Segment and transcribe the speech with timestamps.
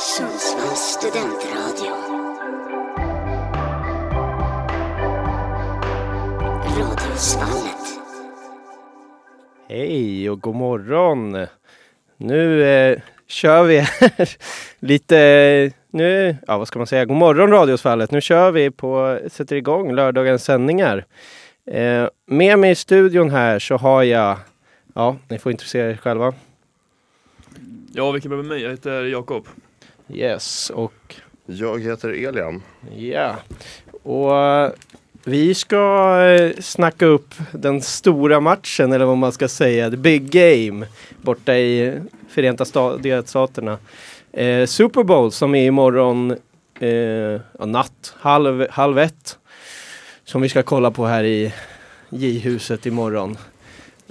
[0.00, 1.92] Sundsvalls studentradio.
[6.78, 8.00] Radiosvallet.
[9.68, 11.46] Hej och god morgon!
[12.16, 14.36] Nu eh, kör vi här
[14.78, 18.10] lite, nu, ja vad ska man säga, god morgon Radiosvallet.
[18.10, 21.04] Nu kör vi på, sätter igång lördagens sändningar.
[21.66, 24.36] Eh, med mig i studion här så har jag,
[24.94, 26.34] ja ni får intressera er själva.
[27.92, 28.62] Ja, vilken börjar med mig?
[28.62, 29.46] Jag heter Jakob.
[30.12, 31.14] Yes, och
[31.46, 32.62] Jag heter Elian.
[32.96, 33.36] ja.
[34.02, 34.70] Och eh,
[35.24, 40.30] vi ska eh, snacka upp den stora matchen eller vad man ska säga, the big
[40.30, 40.86] game
[41.22, 43.78] borta i Förenta sta- delstaterna.
[44.32, 46.30] Eh, Super Bowl som är imorgon
[46.80, 49.38] eh, natt, halv, halv ett.
[50.24, 51.52] Som vi ska kolla på här i
[52.10, 53.36] J-huset imorgon.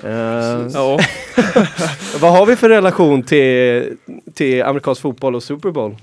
[0.04, 1.00] Eh, Ja,
[2.22, 3.98] vad har vi för relation till,
[4.34, 5.96] till amerikansk fotboll och Super Bowl?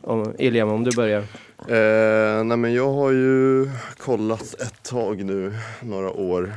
[0.00, 1.20] Om, Iliam, om du börjar.
[1.68, 6.52] Eh, nej men jag har ju kollat ett tag nu, några år.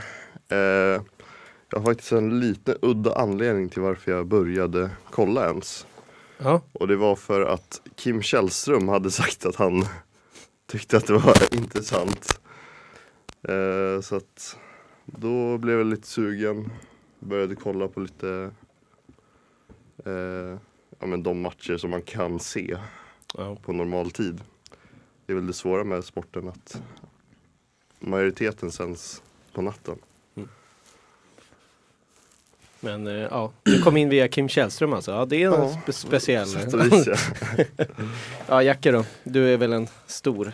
[0.50, 0.58] Eh,
[1.70, 5.86] jag har faktiskt en lite udda anledning till varför jag började kolla ens.
[6.44, 6.62] Ja.
[6.74, 9.86] Och det var för att Kim Källström hade sagt att han
[10.72, 12.40] tyckte att det var intressant.
[13.48, 14.58] Eh, så att
[15.08, 16.72] då blev jag lite sugen.
[17.20, 18.52] Började kolla på lite
[20.06, 20.58] eh,
[21.00, 22.78] ja, men de matcher som man kan se
[23.38, 23.56] Ja.
[23.56, 24.42] på normal tid.
[25.26, 26.82] Det är väl det svåra med sporten att
[28.00, 29.22] majoriteten sänds
[29.54, 29.96] på natten.
[32.80, 35.12] Men eh, ja, du kom in via Kim Källström alltså.
[35.12, 36.48] Ja, det är en Ja, spe speciell.
[36.90, 37.16] Vis, ja.
[38.48, 39.06] ja, Jacke då?
[39.24, 40.52] Du är väl en stor?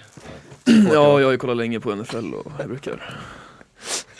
[0.66, 3.20] ja jag har ju kollat länge på NFL och jag brukar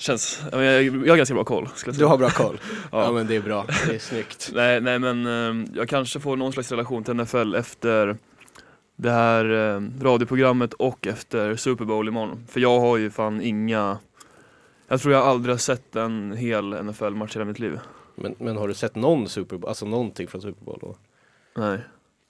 [0.04, 2.08] Känns, jag, jag har ganska bra koll ska jag Du säga.
[2.08, 2.60] har bra koll?
[2.92, 3.04] ja.
[3.04, 3.12] ja.
[3.12, 3.66] men det är bra.
[3.88, 4.52] Det är snyggt.
[4.56, 8.18] Nej, nej men eh, jag kanske får någon slags relation till NFL efter
[8.96, 9.46] det här
[9.76, 12.46] eh, radioprogrammet och efter Super Bowl imorgon.
[12.50, 13.98] För jag har ju fan inga
[14.88, 17.80] Jag tror jag aldrig har sett en hel NFL-match i hela mitt liv.
[18.16, 20.96] Men, men har du sett någon Super Bowl, alltså någonting från Super Bowl då?
[21.62, 21.80] Nej.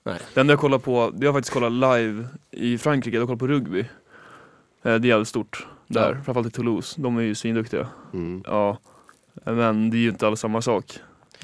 [0.04, 0.18] Nej.
[0.34, 3.26] Det enda jag kollar på, det har jag faktiskt kollat live i Frankrike, jag har
[3.26, 3.80] kollat på rugby.
[3.80, 3.86] Eh,
[4.82, 6.24] Det är jävligt stort där, Ja.
[6.24, 7.00] framförallt i Toulouse.
[7.00, 7.86] De är ju svinduktiga.
[8.12, 8.42] Mm.
[8.46, 8.78] Ja,
[9.44, 10.84] men det är ju inte alls samma sak.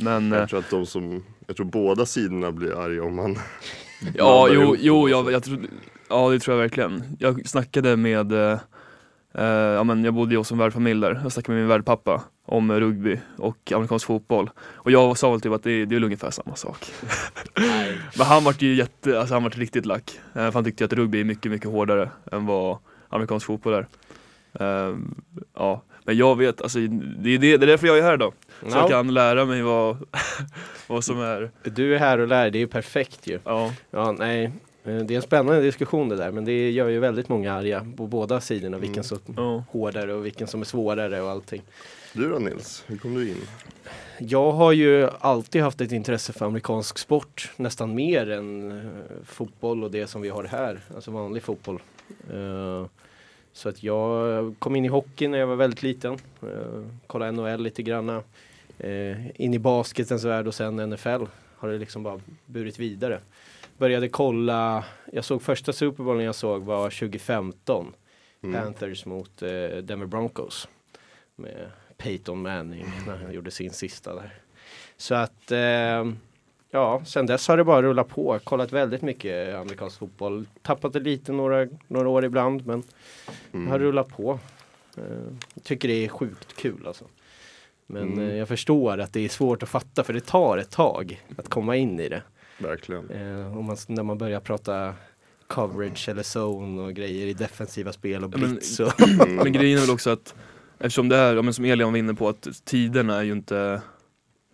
[0.00, 3.36] Men, eh, Jag tror att de som, jag tror båda sidorna blir arga om man
[4.14, 5.58] ja, jo, jo, jag, jag tror,
[6.08, 7.02] ja det tror jag verkligen.
[7.18, 8.58] Jag snackade med, eh,
[9.34, 12.22] eh, ja men jag bodde ju hos en värdfamilj där, jag snackade med min värdpappa
[12.46, 14.50] om rugby och amerikansk fotboll.
[14.60, 16.92] Och jag sa väl typ att det, det är väl ungefär samma sak.
[17.56, 17.98] Nej.
[18.18, 20.20] Men han vart ju jätte, alltså han vart riktigt lack.
[20.34, 22.78] Eh, För han tyckte att rugby är mycket, mycket hårdare än vad
[23.08, 23.86] amerikansk fotboll är.
[24.52, 25.14] Ehm,
[25.54, 28.32] ja, men jag vet, alltså det är, det, det är därför jag är här då.
[28.62, 29.96] Så jag Ja, kan lära mig vad,
[30.86, 33.38] vad som är, du är här och lär, det är ju perfekt ju.
[33.44, 33.72] ja.
[33.90, 34.44] Ja, nej.
[34.84, 37.86] eh, Det är en spännande diskussion det där, men det gör ju väldigt många arga
[37.96, 38.78] på båda sidorna.
[38.78, 39.04] Vilken Mm.
[39.04, 39.54] som ja.
[39.56, 41.62] är hårdare och vilken som är svårare och allting.
[42.12, 43.36] Du då Nils, hur kom du in?
[44.18, 48.86] Jag har ju alltid haft ett intresse för amerikansk sport, nästan mer än eh,
[49.24, 51.78] fotboll och det som vi har här, alltså vanlig fotboll.
[53.50, 57.32] Eh, så att jag kom in i hockey när jag var väldigt liten, uh, kollade
[57.32, 58.22] NHL lite granna,
[58.78, 61.24] eh, in i basketens värld och sen NFL
[61.56, 63.20] har det liksom bara burit vidare.
[63.78, 67.92] Började kolla, jag såg första Super Bowlen jag såg var 2015,
[68.42, 68.62] Mm.
[68.62, 70.68] Panthers mot eh, Denver Broncos.
[71.36, 74.34] Med Peyton Manning när han gjorde sin sista där.
[74.96, 76.12] Så att eh,
[76.70, 78.38] ja, sen dess har det bara rullat på.
[78.44, 80.46] Kollat väldigt mycket amerikansk fotboll.
[80.62, 82.82] Tappat det lite några, några år ibland men
[83.52, 83.70] Mm.
[83.70, 84.38] har rullat på.
[84.96, 85.02] Eh,
[85.62, 87.04] tycker det är sjukt kul alltså.
[87.86, 88.18] Men Mm.
[88.28, 91.48] eh, jag förstår att det är svårt att fatta för det tar ett tag att
[91.48, 92.22] komma in i det.
[92.58, 93.10] Verkligen.
[93.10, 94.94] Eh, om man, när man börjar prata
[95.46, 98.92] coverage eller zone och grejer i defensiva spel och Ja, men- blitz och
[99.28, 100.34] Men grejen är väl också att
[100.78, 103.82] eftersom det är, ja, men som Elian var inne på, att tiderna är ju inte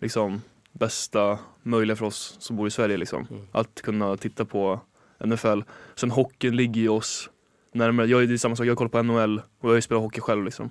[0.01, 0.41] liksom
[0.71, 3.27] bästa möjliga för oss som bor i Sverige liksom.
[3.29, 3.43] Mm.
[3.51, 4.79] Att kunna titta på
[5.25, 5.59] NFL.
[5.95, 7.29] Sen hockeyn ligger ju oss
[7.71, 8.07] närmare.
[8.07, 10.21] Jag det är samma sak, jag kollar på NHL och jag har ju spelat hockey
[10.21, 10.69] själv liksom.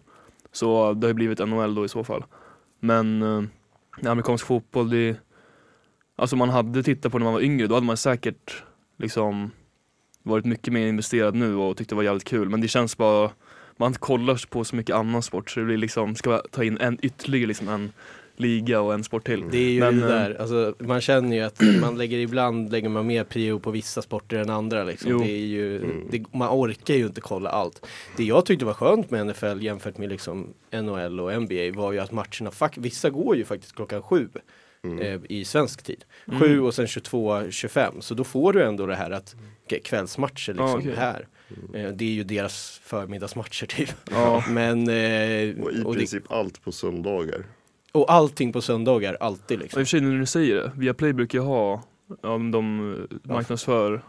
[0.52, 2.24] Så det har ju blivit NHL då i så fall.
[2.80, 3.42] Men eh,
[4.10, 5.16] amerikansk fotboll, det
[6.18, 8.62] Alltså man hade tittat på när man var yngre, då hade man säkert
[8.98, 9.50] liksom
[10.22, 12.48] varit mycket mer investerad nu och tyckte det var jävligt kul.
[12.48, 13.30] Men det känns bara
[13.76, 16.98] man kollar på så mycket annan sport så det blir liksom, ska ta in en
[17.02, 17.92] ytterligare liksom en
[18.40, 19.44] liga och en sport till.
[19.50, 22.72] Det är ju Men, det eh, där, alltså, man känner ju att man lägger ibland
[22.72, 25.18] lägger man mer prio på vissa sporter än andra liksom.
[25.18, 26.06] Det är ju, Mm.
[26.10, 27.86] det, man orkar ju inte kolla allt.
[28.16, 31.98] Det jag tyckte var skönt med NFL jämfört med liksom NHL och NBA var ju
[31.98, 34.28] att matcherna, vissa går ju faktiskt klockan sju.
[34.84, 34.98] Mm.
[34.98, 36.04] eh, i svensk tid.
[36.28, 36.40] Mm.
[36.40, 38.00] 7 och sen 22-25.
[38.00, 39.34] Så då får du ändå det här att
[39.84, 40.94] kvällsmatcher liksom Ja, okej.
[40.96, 41.26] här.
[41.74, 43.90] Eh, det är ju deras förmiddagsmatcher typ.
[44.10, 44.44] Ja.
[44.50, 44.94] Men eh,
[45.64, 47.44] Och i och, det, princip allt på söndagar.
[47.96, 49.80] Och allting på söndagar, alltid Och i liksom.
[49.82, 51.82] och för sig när du säger det, Viaplay brukar ju ha,
[52.22, 54.02] om de eh, marknadsför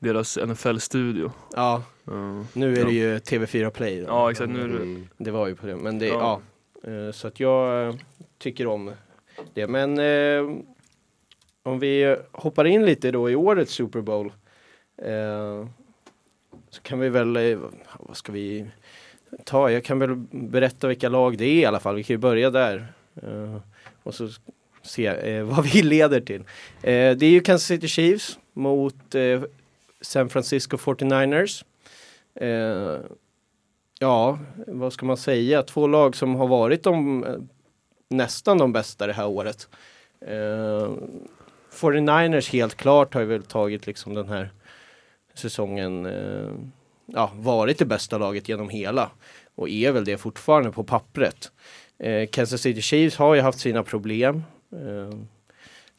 [0.00, 1.32] deras NFL-studio.
[1.56, 2.44] Ja, Ja.
[2.52, 2.84] nu är Ja.
[2.84, 4.00] det ju TV4 Play.
[4.00, 4.06] Då.
[4.06, 5.08] Ja exakt, nu är det Mm.
[5.16, 6.40] Det var ju på det, men det, ja.
[6.82, 6.90] Ja.
[6.90, 7.94] Eh, Så att jag eh,
[8.38, 8.90] tycker om
[9.54, 9.66] det.
[9.66, 10.56] Men eh,
[11.62, 14.32] om vi hoppar in lite då i årets Super Bowl.
[15.02, 15.66] Eh,
[16.70, 17.58] så kan vi väl,
[17.98, 18.66] vad ska vi
[19.44, 19.70] ta?
[19.70, 21.94] Jag kan väl berätta vilka lag det är i alla fall.
[21.96, 22.86] Vi kan ju börja där.
[23.22, 23.56] Eh,
[24.02, 24.28] och så
[24.82, 26.40] se eh, vad vi leder till.
[26.82, 29.42] Eh, det är ju Kansas City Chiefs mot eh,
[30.00, 31.64] San Francisco 49ers.
[33.98, 35.62] Ja, vad ska man säga?
[35.62, 37.24] Två lag som har varit de
[38.08, 39.68] nästan de bästa det här året.
[41.74, 44.50] 49ers helt klart har ju väl tagit liksom den här
[45.34, 46.50] säsongen eh,
[47.06, 49.10] ja, varit det bästa laget genom hela
[49.54, 51.52] och är väl det fortfarande på pappret.
[51.98, 54.42] Eh, Kansas City Chiefs har ju haft sina problem.
[54.72, 55.18] Eh,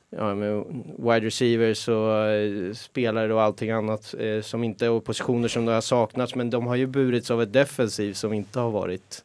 [0.10, 0.66] ja, med
[0.98, 5.82] wide receivers och eh, spelare och allting annat eh, som inte och positioner som har
[5.82, 9.24] saknats men de har ju burits av ett defensiv som inte har varit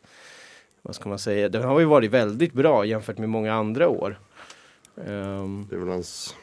[0.83, 4.19] vad ska man säga, den har ju varit väldigt bra jämfört med många andra år.
[5.07, 6.37] Ehm, Det är väl hans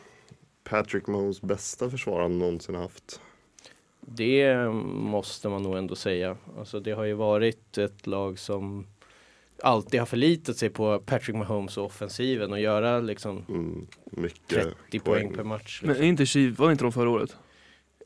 [0.63, 3.21] Patrick Mahomes bästa försvar han någonsin haft.
[4.01, 6.37] Det måste man nog ändå säga.
[6.57, 8.85] Alltså det har ju varit ett lag som
[9.63, 14.47] alltid har förlitat sig på Patrick Mahomes och offensiven och göra liksom Mm, mycket
[14.89, 15.79] 30 poäng per match.
[15.81, 16.03] Men Liksom.
[16.05, 17.35] är inte Chief, var inte de förra året?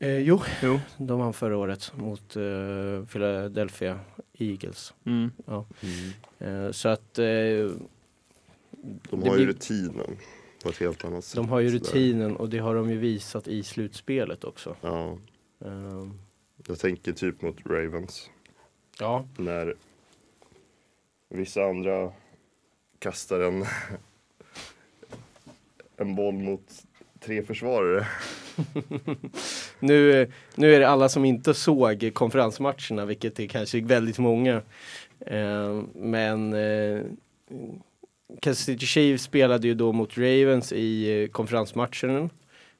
[0.00, 0.80] Eh, jo, Jo.
[0.98, 4.00] de vann förra året mot eh, Philadelphia
[4.38, 4.94] Eagles.
[5.06, 5.30] Mm.
[6.38, 10.16] Eh, så att eh, De har ju blir- rutinen
[10.62, 11.36] på ett helt annat sätt.
[11.36, 14.76] de har ju rutinen och det har de ju visat i slutspelet också.
[14.80, 15.18] Ja,
[15.64, 16.08] Eh,
[16.68, 18.30] jag tänker typ mot Ravens.
[18.98, 19.74] ja, När
[21.34, 22.12] vissa andra
[22.98, 23.64] kastar en,
[25.96, 26.84] en boll mot
[27.20, 28.06] tre försvarare.
[29.80, 34.62] Nu, nu är det alla som inte såg konferensmatcherna, vilket är kanske väldigt många.
[35.26, 37.02] Eh, men eh,
[38.40, 42.30] Kansas City Chiefs spelade ju då mot Ravens i eh, konferensmatchen.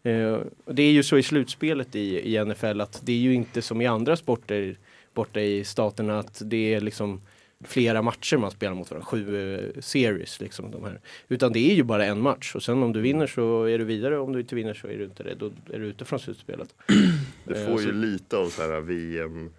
[0.02, 3.34] Eh, och det är ju så i slutspelet i, i NFL att det är ju
[3.34, 4.76] inte som i andra sporter
[5.14, 7.20] borta i staterna att det är liksom
[7.64, 11.00] flera matcher man spelar mot varandra, sju eh, series liksom de här.
[11.28, 13.84] Utan det är ju bara en match och sen om du vinner så är du
[13.84, 16.18] vidare, om du inte vinner så är du inte det, då är du ute från
[16.18, 16.74] slutspelet.
[17.44, 19.50] Det Eh, får så- ju lite av så här VM,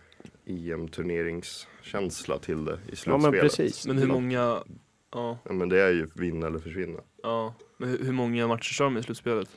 [0.45, 3.21] EM-turneringskänsla till det i Ja slutspelet.
[3.21, 3.87] men precis.
[3.87, 4.63] Men hur många,
[5.11, 6.99] ja, Ja, men det är ju vinna eller försvinna.
[7.23, 7.53] ja.
[7.77, 9.49] Men hur, hur många matcher kör de i slutspelet?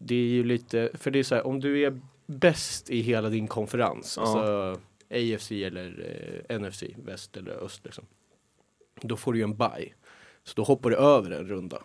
[0.00, 3.28] Det är ju lite, för det är så här, om du är bäst i hela
[3.28, 4.22] din konferens, Ja.
[4.22, 4.80] alltså
[5.10, 8.04] AFC eller eh, NFC, väst eller öst liksom.
[9.00, 9.92] Då får du ju en bye.
[10.44, 11.82] Så då hoppar du över en runda.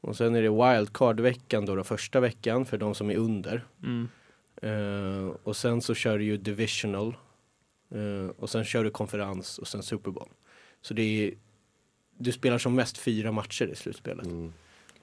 [0.00, 3.64] Och sen är det wildcard-veckan då, då första veckan för de som är under.
[3.82, 4.08] Mm.
[4.62, 7.16] Eh, och sen så kör du ju divisional.
[7.90, 10.28] eh, och sen kör du konferens och sen Super Bowl.
[10.80, 11.34] Så det är,
[12.18, 14.26] du spelar som mest fyra matcher i slutspelet.
[14.26, 14.52] Mm.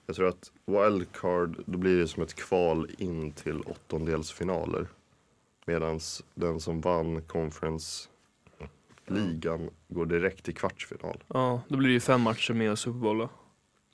[0.05, 4.87] Jag tror att wildcard, då blir det som ett kval in till åttondelsfinaler.
[5.65, 5.99] Medan
[6.35, 8.07] den som vann conference
[9.07, 11.23] ligan går direkt till kvartsfinal.
[11.27, 13.29] Ja, då blir det ju fem matcher med Super Bowl då.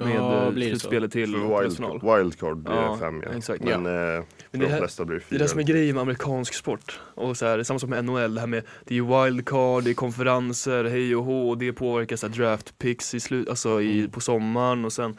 [0.06, 1.92] Med Ja, eh, slutspelet till För final.
[2.02, 3.38] wild, wildcard blir Ja, det fem ja.
[3.38, 3.64] exakt.
[3.64, 5.44] Men eh, Men för det de här- flesta blir det Det är fyra.
[5.44, 7.00] det som är grejen med amerikansk sport.
[7.16, 9.06] Och så här, det är samma som med NHL, det här med det är ju
[9.24, 13.20] wildcard, det är konferenser, hej och hå och det påverkar så här draft picks i
[13.20, 14.12] slut, alltså i, Mm.
[14.12, 15.18] på sommaren och sen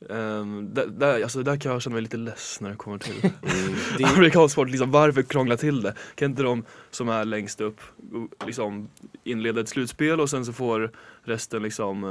[0.00, 3.14] Um, där, där, alltså där kan jag känna mig lite less när det kommer till
[3.22, 3.74] Mm.
[3.98, 5.94] Det- amerikansk sport, liksom, varför krångla till det?
[6.14, 7.80] Kan inte de som är längst upp
[8.46, 8.88] liksom
[9.24, 10.90] inleda ett slutspel och sen så får
[11.24, 12.10] resten liksom, eh,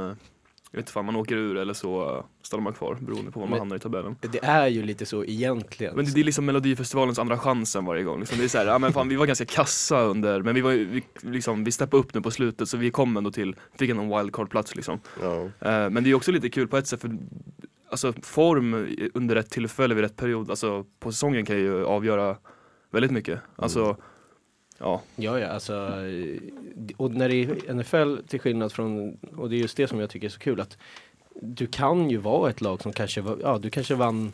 [0.70, 3.40] jag vet inte fan, man åker ur eller så eh, stannar man kvar beroende på
[3.40, 4.16] var man Men- hamnar i tabellen.
[4.20, 5.96] Det är ju lite så egentligen.
[5.96, 8.20] Men det, det är liksom Melodifestivalens andra chansen varje gång.
[8.20, 10.60] Liksom det är så här, ja men fan vi var ganska kassa under, men vi
[10.60, 13.90] var vi, liksom, vi steppade upp nu på slutet så vi kom ändå till, fick
[13.90, 15.00] en wildcard-plats liksom.
[15.22, 15.42] Ja.
[15.44, 17.10] Eh, men det är också lite kul på ett sätt för
[17.90, 22.36] Alltså form under rätt tillfälle vid rätt period, alltså på säsongen kan ju avgöra
[22.90, 23.40] väldigt mycket.
[23.56, 23.96] Alltså,
[24.78, 25.02] ja.
[25.16, 25.90] Ja, ja, alltså.
[26.96, 30.10] Och när det är NFL till skillnad från, och det är just det som jag
[30.10, 30.78] tycker är så kul att
[31.42, 34.32] du kan ju vara ett lag som kanske, var- ja du kanske vann,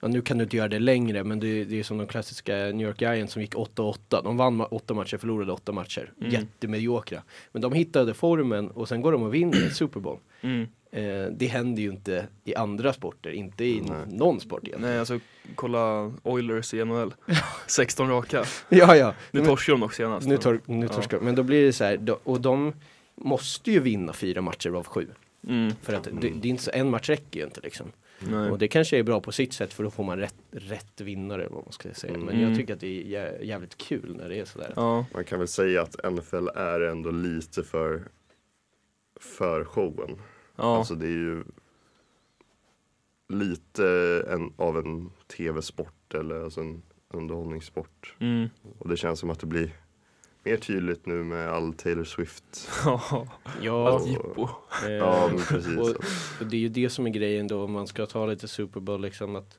[0.00, 2.52] ja nu kan du inte göra det längre men det, det är som de klassiska
[2.56, 4.22] New York Giants som gick 8-8.
[4.24, 6.12] De vann åtta matcher, förlorade åtta matcher.
[6.20, 6.30] Mm.
[6.32, 7.22] Jättemediokra.
[7.52, 10.18] Men de hittade formen och sen går de och vinner Super Bowl.
[10.40, 10.66] Mm.
[10.92, 13.96] Eh, det händer ju inte i andra sporter, inte i Nej.
[14.08, 14.90] någon sport egentligen.
[14.90, 15.20] Nej alltså
[15.54, 17.14] kolla Oilers i NHL.
[17.66, 18.44] 16 raka.
[18.68, 19.14] Ja, ja.
[19.30, 20.26] Nu Men- torskade de också senast.
[20.26, 20.92] Nu, tor- nu Ja.
[20.92, 22.72] torskar Men då blir det så här, då, och de
[23.14, 25.06] måste ju vinna fyra matcher av sju.
[25.48, 25.72] Mm.
[25.82, 27.92] För att det, det är inte så, en match räcker ju inte liksom.
[28.28, 28.50] Nej.
[28.50, 31.48] Och det kanske är bra på sitt sätt för då får man rätt, rätt vinnare
[31.50, 32.12] vad man ska säga.
[32.18, 32.48] Men Mm.
[32.48, 34.72] jag tycker att det är jä- jävligt kul när det är sådär.
[34.76, 35.04] Ja.
[35.14, 38.02] Man kan väl säga att NFL är ändå lite för
[39.20, 40.16] för showen.
[40.60, 40.76] Ja.
[40.78, 41.44] Alltså det är ju
[43.28, 43.86] lite
[44.28, 48.14] en, av en tv-sport eller alltså en underhållningssport.
[48.18, 48.48] Mm.
[48.78, 49.72] Och det känns som att det blir
[50.44, 52.68] mer tydligt nu med all Taylor Swift.
[53.62, 53.88] Ja.
[53.88, 54.48] Allt jippo.
[54.84, 55.78] eh, Ja men precis.
[55.78, 55.88] och,
[56.40, 58.80] och det är ju det som är grejen då om man ska ta lite Super
[58.80, 59.58] Bowl liksom att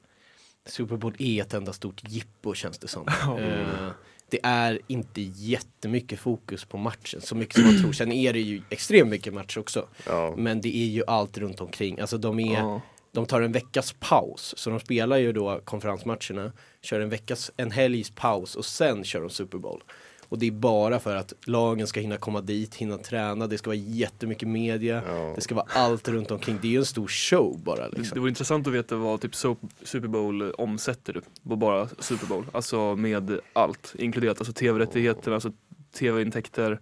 [0.66, 3.08] Super Bowl är ett enda stort jippo känns det som.
[3.40, 3.90] Eh,
[4.32, 7.92] det är inte jättemycket fokus på matchen, så mycket som man tror.
[7.94, 9.88] Sen är det ju extremt mycket match också.
[10.06, 12.00] Ja, Men det är ju allt runt omkring.
[12.00, 12.82] Alltså de, är, Ja.
[13.12, 14.54] de tar en veckas paus.
[14.58, 19.22] Så de spelar ju då konferensmatcherna, kör en veckas, en helgs paus och sen kör
[19.22, 19.84] de Super Bowl.
[20.32, 23.70] Och det är bara för att lagen ska hinna komma dit, hinna träna, det ska
[23.70, 25.04] vara jättemycket media.
[25.08, 25.34] ja.
[25.36, 26.60] Det ska vara allt runt omkring.
[26.62, 28.20] Det är ju en stor show bara Det liksom.
[28.20, 32.46] vore intressant att veta vad typ so- Super Bowl omsätter du på bara Super Bowl.
[32.52, 35.52] Alltså med allt inkluderat, alltså tv-rättigheter, alltså
[36.00, 36.80] tv-intäkter,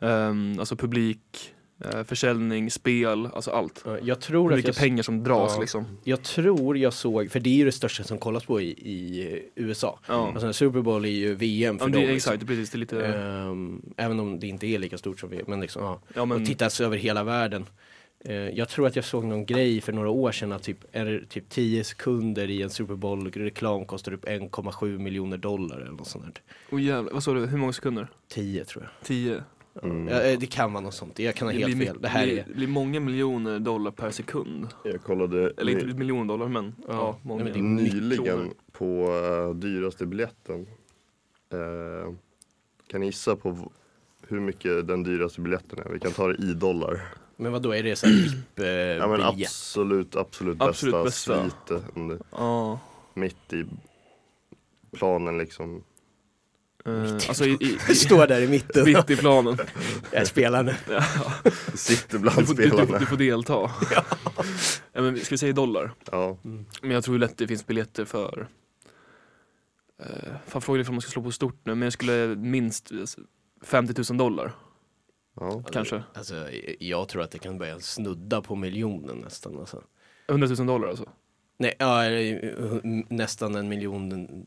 [0.00, 1.55] ehm, alltså publik, eh,
[2.04, 3.82] försäljning, spel, alltså allt.
[3.84, 5.60] Ja, Jag Hur tror, att mycket jag, pengar som dras Ja.
[5.60, 5.86] liksom.
[6.04, 9.42] jag tror jag såg, för det är ju det största som kollas på i, i
[9.54, 9.98] USA.
[10.08, 12.02] Ja, Alltså Super Bowl är ju VM för ja dem.
[12.02, 12.32] är liksom.
[12.32, 12.70] exakt, precis.
[12.70, 15.44] Det är lite, Ehm, även om det inte är lika stort som VM.
[15.48, 16.00] Men liksom, ja.
[16.14, 17.66] ja men, och tittas över hela världen.
[18.24, 21.24] Eh, jag tror att jag såg någon grej för några år sedan att typ, är
[21.28, 26.08] typ 10 sekunder i en Super Bowl reklam kostar upp 1,7 miljoner dollar eller något
[26.08, 26.42] sånt där.
[26.76, 28.08] oh jävlar, vad sa du, hur många sekunder?
[28.28, 29.06] 10 tror jag.
[29.06, 29.42] 10?
[29.82, 30.08] Mm.
[30.08, 32.00] Ja, eh, det kan vara något sånt, jag kan ha helt blir, fel.
[32.00, 32.54] Det här blir, är...
[32.54, 34.68] blir många miljoner dollar per sekund.
[34.84, 37.44] Jag kollade Eller inte miljoner dollar men ja, Ja, många.
[37.44, 38.54] nej, men nyligen kronor.
[38.72, 40.66] på uh, dyraste biljetten.
[41.52, 42.12] Eh,
[42.86, 43.70] kan ni gissa på
[44.28, 45.88] hur mycket den dyraste biljetten är?
[45.92, 47.00] Vi kan ta det i dollar.
[47.36, 48.14] Men vad då är det så här
[48.54, 51.80] VIP eh, Ja men absolut, absolut, Absolut bästa, bästa.
[51.80, 52.20] sviten.
[52.30, 52.78] Ja.
[53.14, 53.64] Mitt i
[54.92, 55.82] planen liksom.
[56.86, 59.58] Eh, alltså i, i, i, Står där i mitten, mitt i planen.
[60.12, 60.74] jag spelar nu.
[60.90, 61.02] Ja.
[61.74, 62.98] Sitter Du, bland får, du, du, spelarna.
[62.98, 63.70] du får delta.
[64.92, 65.02] Ja.
[65.02, 65.92] men ska vi säga dollar?
[66.12, 66.38] Ja,
[66.82, 68.48] Men jag tror lätt det finns biljetter för
[70.02, 70.06] uh,
[70.46, 72.90] Fan frågan är om man ska slå på stort nu men jag skulle minst
[73.62, 74.52] 50 000 dollar
[75.40, 75.62] ja.
[75.72, 76.02] kanske.
[76.14, 79.58] Alltså, jag tror att det kan börja snudda på miljonen nästan.
[79.58, 79.82] Alltså.
[80.28, 81.08] 100 000 dollar alltså.
[81.58, 84.46] Nej, ja, eh, nästan en miljon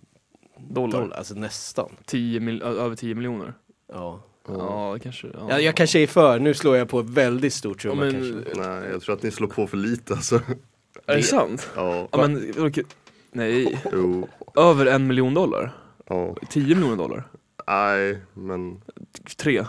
[0.70, 1.00] Dollar.
[1.02, 1.18] dollar.
[1.18, 1.90] Alltså nästan.
[2.06, 3.54] 10 mil, ö- över 10 miljoner.
[3.94, 4.24] Ja.
[4.48, 5.28] Ja, det kanske.
[5.34, 5.48] Ja.
[5.50, 8.12] Ja, jag kanske är för, nu slår jag på ett väldigt stort Ja, trumma men,
[8.14, 8.62] kanske.
[8.70, 10.42] Nej, jag tror att ni slår på för lite alltså.
[11.06, 11.70] är det sant?
[11.76, 12.84] Ja, Ja, men, okej.
[13.32, 15.72] nej, jo, över en miljon dollar?
[16.08, 16.36] ja.
[16.50, 17.28] 10 miljoner dollar?
[17.68, 18.82] Nej, men
[19.38, 19.66] Tre?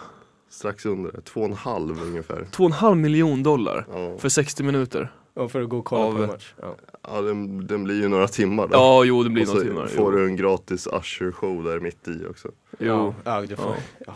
[0.50, 1.20] strax under.
[1.20, 2.46] Två och en halv ungefär.
[2.50, 5.12] Två och en halv miljon dollar Ja, för 60 minuter?
[5.34, 6.54] Ja, för att gå och kolla Av- på en match.
[6.62, 6.76] Ja.
[7.02, 8.72] ja den, den blir ju några timmar då.
[8.74, 9.86] Ja, jo det blir och några så timmar.
[9.86, 10.18] får jo.
[10.18, 12.48] du en gratis Usher-show där mitt i också.
[12.78, 13.14] Jo.
[13.24, 13.74] Ja, du får, Ja.
[14.06, 14.14] ja.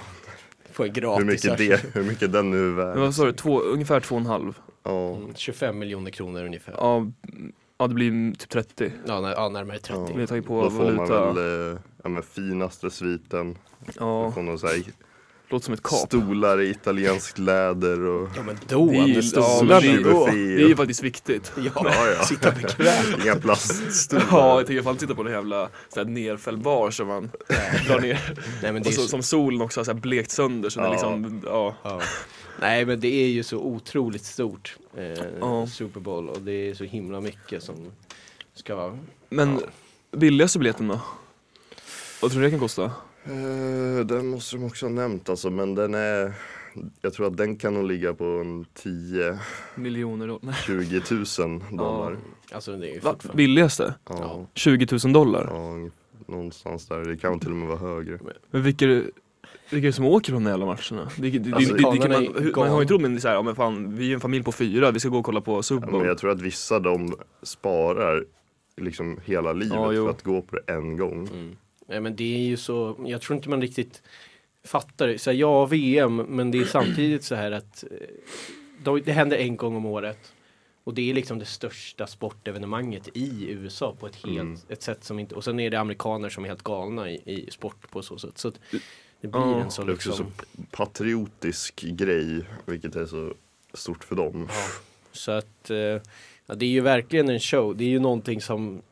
[0.72, 2.98] får gratis hur, mycket det, hur mycket den nu är värd.
[2.98, 4.58] Vad sa du, två, ungefär två och en halv?
[4.82, 6.74] Ja, Mm, 25 miljoner kronor ungefär.
[6.78, 8.92] Ja, mm, ja det blir typ 30.
[9.06, 9.92] Ja, när, ja närmare 30.
[10.08, 10.14] Ja.
[10.14, 10.26] Med Ja.
[10.26, 11.32] tanke på då får man valuta.
[11.32, 13.58] väl eh, ja, men finaste sviten.
[14.00, 14.82] Ja, Får någon så här
[15.54, 16.00] låter som ett kap.
[16.08, 20.24] stolar i italienskt läder och men då, Det är ja, stolarna men det är- då.
[20.26, 20.36] buffé.
[20.56, 21.52] Det är ju faktiskt viktigt.
[21.56, 22.24] Ja, Ja, ja.
[22.24, 23.16] sitta bekvämt.
[23.24, 24.26] Inga plaststolar.
[24.30, 27.30] Ja, jag tänker ifall sitta på den jävla sån här nerfällbar som man
[27.86, 28.20] drar ner.
[28.62, 30.68] Nej, men det Och är så, så, som solen också har så här blekt sönder
[30.70, 30.92] så det Ja.
[30.92, 31.74] liksom, ja.
[31.82, 32.00] ja.
[32.60, 34.76] Nej, men det är ju så otroligt stort.
[34.96, 35.02] Eh,
[35.40, 35.66] Ja.
[35.66, 37.74] Super Bowl och det är så himla mycket som
[38.54, 38.96] ska...
[39.28, 39.60] Men
[40.16, 41.00] billigaste biljetten då?
[42.22, 42.90] Vad tror du det kan kosta?
[43.26, 46.32] Eh, den måste de också ha nämnt alltså, men den är
[47.00, 49.38] Jag tror att den kan nog ligga på en 10-20
[49.74, 51.38] Miljoner dollar?
[51.48, 52.16] 000 dollar.
[52.52, 53.10] Alltså det är ju Va?
[53.12, 53.36] fortfarande...
[53.36, 53.94] Billigaste?
[54.08, 55.46] Ja, 20 000 dollar?
[55.50, 55.90] ja,
[56.26, 56.98] någonstans där.
[57.04, 58.18] Det kan till och med vara högre.
[58.50, 59.06] Men vilka, vilka
[59.70, 61.10] är det som åker på de jävla matcherna?
[61.18, 61.82] Det, det, det, Alltså, det,
[62.56, 64.44] man, har ju inte råd med så här, ja, men fan, vi är en familj
[64.44, 66.00] på fyra, vi ska gå och kolla på Super Ja, Bowl.
[66.00, 68.24] men jag tror att vissa de sparar
[68.76, 71.28] liksom hela livet Ja, för att gå på det en gång.
[71.32, 71.56] Mm.
[71.86, 74.02] Nej men det är ju så, jag tror inte man riktigt
[74.64, 75.18] fattar det.
[75.18, 77.96] Så här, ja, VM, men det är samtidigt så här att eh,
[78.84, 80.32] då- det händer en gång om året.
[80.84, 84.58] Och det är liksom det största sportevenemanget i USA på ett helt Mm.
[84.68, 87.50] ett sätt som inte, och sen är det amerikaner som är helt galna i, i
[87.50, 88.38] sport på så sätt.
[88.38, 88.60] Så att
[89.20, 90.26] det blir Ja, en sån Det är också liksom,
[90.56, 93.34] så patriotisk grej, vilket är så
[93.74, 94.48] stort för dem.
[94.50, 94.66] ja.
[95.12, 95.76] Så att eh,
[96.46, 97.76] ja, det är ju verkligen en show.
[97.76, 98.82] Det är ju någonting som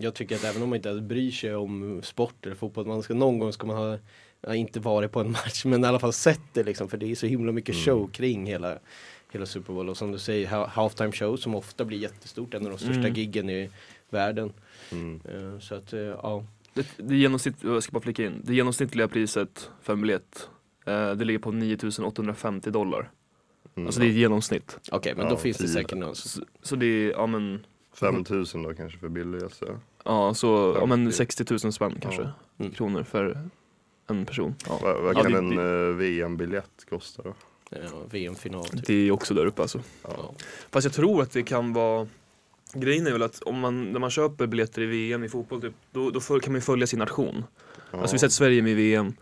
[0.00, 3.14] jag tycker att även om man inte bryr sig om sport eller fotboll, man ska,
[3.14, 3.98] någon gång ska man ha
[4.40, 7.10] ja, inte varit på en match men i alla fall sett det liksom för det
[7.10, 7.84] är så himla mycket Mm.
[7.84, 8.78] show kring hela,
[9.32, 12.64] hela Super Bowl och som du säger ha- halftime show som ofta blir jättestort, en
[12.66, 13.14] av de största Mm.
[13.14, 13.70] giggen i
[14.10, 14.52] världen.
[14.92, 15.20] Mm.
[15.24, 19.08] Eh, så att eh, ja, Det, det, genomsnitt, jag ska bara flika in, det genomsnittliga
[19.08, 20.48] priset för en biljett
[20.86, 23.10] eh, det ligger på 9850 dollar.
[23.74, 23.86] Mm.
[23.86, 24.78] Alltså det är ett genomsnitt.
[24.92, 25.72] okej men Ja, då finns det tio.
[25.72, 26.14] säkert någon.
[26.16, 27.64] Så, så det är, ja men,
[27.98, 29.78] 5000 då kanske för billigaste.
[30.04, 31.16] ja, så, ja, men 50.
[31.16, 32.30] 60 000 spänn kanske, Ja.
[32.58, 32.72] Mm.
[32.72, 33.48] kronor för
[34.06, 34.54] en person.
[34.68, 34.78] Ja.
[34.82, 37.34] Vad, vad kan en eh, VM-biljett kosta då?
[37.70, 37.78] Ja,
[38.10, 38.64] VM-final.
[38.64, 38.86] Typ.
[38.86, 39.80] Det är också där uppe alltså.
[40.02, 40.34] Ja.
[40.70, 42.08] Fast jag tror att det kan vara
[42.72, 45.74] Grejen är väl att om man, när man köper biljetter i VM i fotboll typ,
[45.92, 47.44] då, då för, kan man ju följa sin nation.
[47.90, 47.98] Ja.
[48.00, 49.12] Alltså vi sätter Sverige med i VM,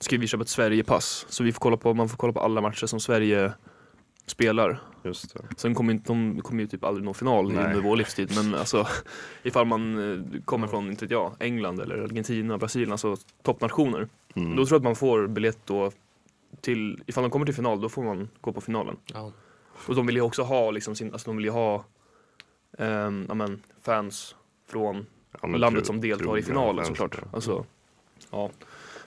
[0.00, 1.26] ska vi köpa ett Sverige-pass.
[1.28, 3.52] Så vi får kolla på, man får kolla på alla matcher som Sverige
[4.26, 4.80] spelar.
[5.02, 5.40] Just det.
[5.56, 7.64] Sen kommer inte, de kommer ju typ aldrig nå final Nej.
[7.64, 8.32] under vår livstid.
[8.36, 8.86] Men alltså
[9.42, 14.08] ifall man eh, kommer från, inte jag, England eller Argentina, Brasilien, alltså toppnationer.
[14.34, 14.56] Mm.
[14.56, 15.90] Då tror jag att man får biljett då
[16.60, 18.96] till, ifall de kommer till final, då får man gå på finalen.
[19.14, 19.32] Ja.
[19.88, 21.84] Och de vill ju också ha liksom sin, alltså de vill ju ha
[22.78, 24.36] ehm, ja, men, fans
[24.68, 25.06] från
[25.42, 27.18] Ja, landet tro- som deltar trogna i finalen fans, såklart.
[27.22, 27.28] ja.
[27.32, 27.64] Alltså,
[28.30, 28.50] ja.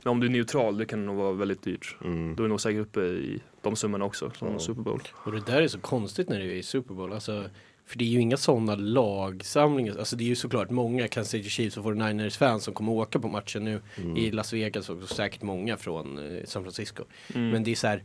[0.04, 1.98] Men om du är neutral, det kan nog vara väldigt dyrt.
[2.04, 2.36] Mm.
[2.36, 4.60] Då är du nog säkert uppe i de summorna också, som Ja.
[4.60, 5.02] Super Bowl.
[5.14, 7.14] Och det där är så konstigt när det är i Super Bowl.
[7.14, 7.44] Alltså,
[7.86, 9.98] för det är ju inga sådana lagsamlingar.
[9.98, 13.20] Alltså det är ju såklart många Kansas City Chiefs och 49ers fans som kommer åka
[13.20, 14.18] på matchen nu Mm.
[14.18, 17.04] i Las Vegas och säkert många från eh, San Francisco.
[17.36, 17.50] Mm.
[17.50, 18.04] Men det är så här.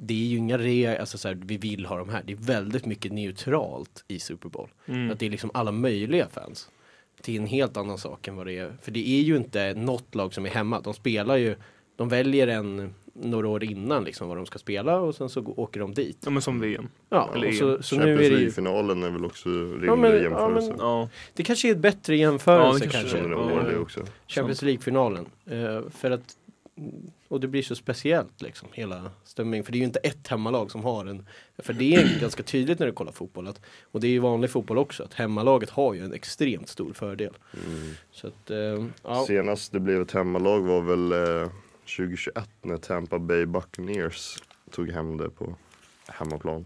[0.00, 2.22] Det är ju inga re, alltså så här, vi vill ha de här.
[2.26, 4.68] Det är väldigt mycket neutralt i Super Bowl.
[4.86, 5.10] Mm.
[5.10, 6.68] Att det är liksom alla möjliga fans.
[7.24, 8.76] Det är en helt annan sak än vad det är.
[8.82, 10.80] För det är ju inte något lag som är hemma.
[10.80, 11.56] De spelar ju,
[11.96, 15.80] de väljer en några år innan liksom vad de ska spela och sen så åker
[15.80, 16.18] de dit.
[16.24, 16.88] Ja men som VM.
[17.08, 17.82] Ja, Eller och så, EM.
[17.82, 20.68] så nu Champions är det ju, League-finalen är väl också rimlig Ja, men- ja, jämförelse.
[20.70, 21.08] men- Ja.
[21.34, 23.30] det kanske är ett bättre jämförelse Ja, det kanske kanske.
[23.54, 23.78] Ja, ja.
[23.78, 24.00] också.
[24.26, 25.26] Champions League-finalen.
[25.46, 26.36] Eh, för att
[27.28, 29.64] och det blir så speciellt liksom hela stämningen.
[29.64, 31.26] För det är ju inte ett hemmalag som har en.
[31.58, 33.46] För det är ganska tydligt när du kollar fotboll.
[33.48, 33.60] Att,
[33.92, 35.02] och det är ju vanlig fotboll också.
[35.02, 37.32] Att hemmalaget har ju en extremt stor fördel.
[37.66, 37.90] Mm.
[38.12, 39.24] Så att, eh, ja.
[39.26, 41.48] Senast det blev ett hemmalag var väl eh,
[41.96, 45.54] 2021 när Tampa Bay Buccaneers tog hem det på
[46.08, 46.64] hemmaplan.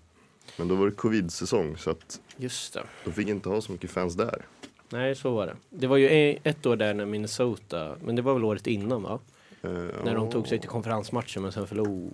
[0.57, 2.83] Men då var det covid-säsong så att Just det.
[3.05, 4.45] de fick inte ha så mycket fans där.
[4.89, 5.57] Nej, så var det.
[5.71, 9.19] Det var ju ett år där när Minnesota, men det var väl året innan va?
[9.63, 9.71] Eh,
[10.05, 12.11] När de tog sig till konferensmatchen men sen förlorade.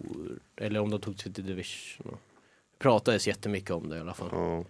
[0.56, 2.06] Eller om de tog sig till division.
[2.72, 4.28] Det pratades jättemycket om det i alla fall.
[4.32, 4.64] Ja.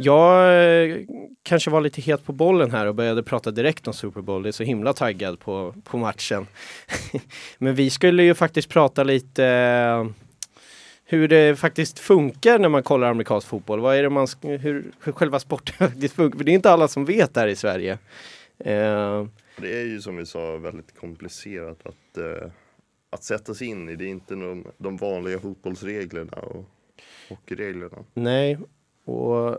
[0.00, 0.96] Jag eh,
[1.42, 4.42] kanske var lite het på bollen här och började prata direkt om Super Bowl.
[4.42, 6.46] Det är så himla taggad på, på matchen.
[7.58, 10.06] Men vi skulle ju faktiskt prata lite eh,
[11.04, 13.80] hur det faktiskt funkar när man kollar amerikansk fotboll.
[13.80, 16.38] Vad är det man, hur, hur själva sporten faktiskt funkar.
[16.38, 17.92] För det är inte alla som vet här i Sverige.
[18.58, 19.26] Eh,
[19.60, 22.50] Det är ju som vi sa väldigt komplicerat att, eh,
[23.10, 23.96] att sätta sig in i.
[23.96, 26.64] Det är inte de, de vanliga fotbollsreglerna och
[27.28, 28.04] hockeyreglerna.
[28.14, 28.58] nej,
[29.04, 29.58] och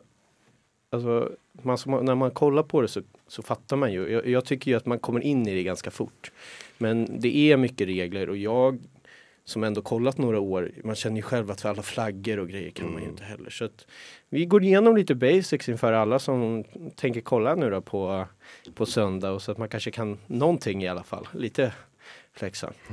[0.89, 4.11] alltså, man, när man kollar på det så, så fattar man ju.
[4.11, 6.31] Jag, jag tycker ju att man kommer in i det ganska fort.
[6.77, 8.79] Men det är mycket regler och jag
[9.45, 12.69] som ändå kollat några år, man känner ju själv att för alla flaggor och grejer
[12.69, 13.09] kan man ju Mm.
[13.09, 13.49] inte heller.
[13.49, 13.87] Så att
[14.29, 16.63] vi går igenom lite basics inför alla som
[16.95, 18.25] tänker kolla nu då på,
[18.73, 21.73] på söndag och så att man kanske kan någonting i alla fall, lite
[22.33, 22.73] flexa.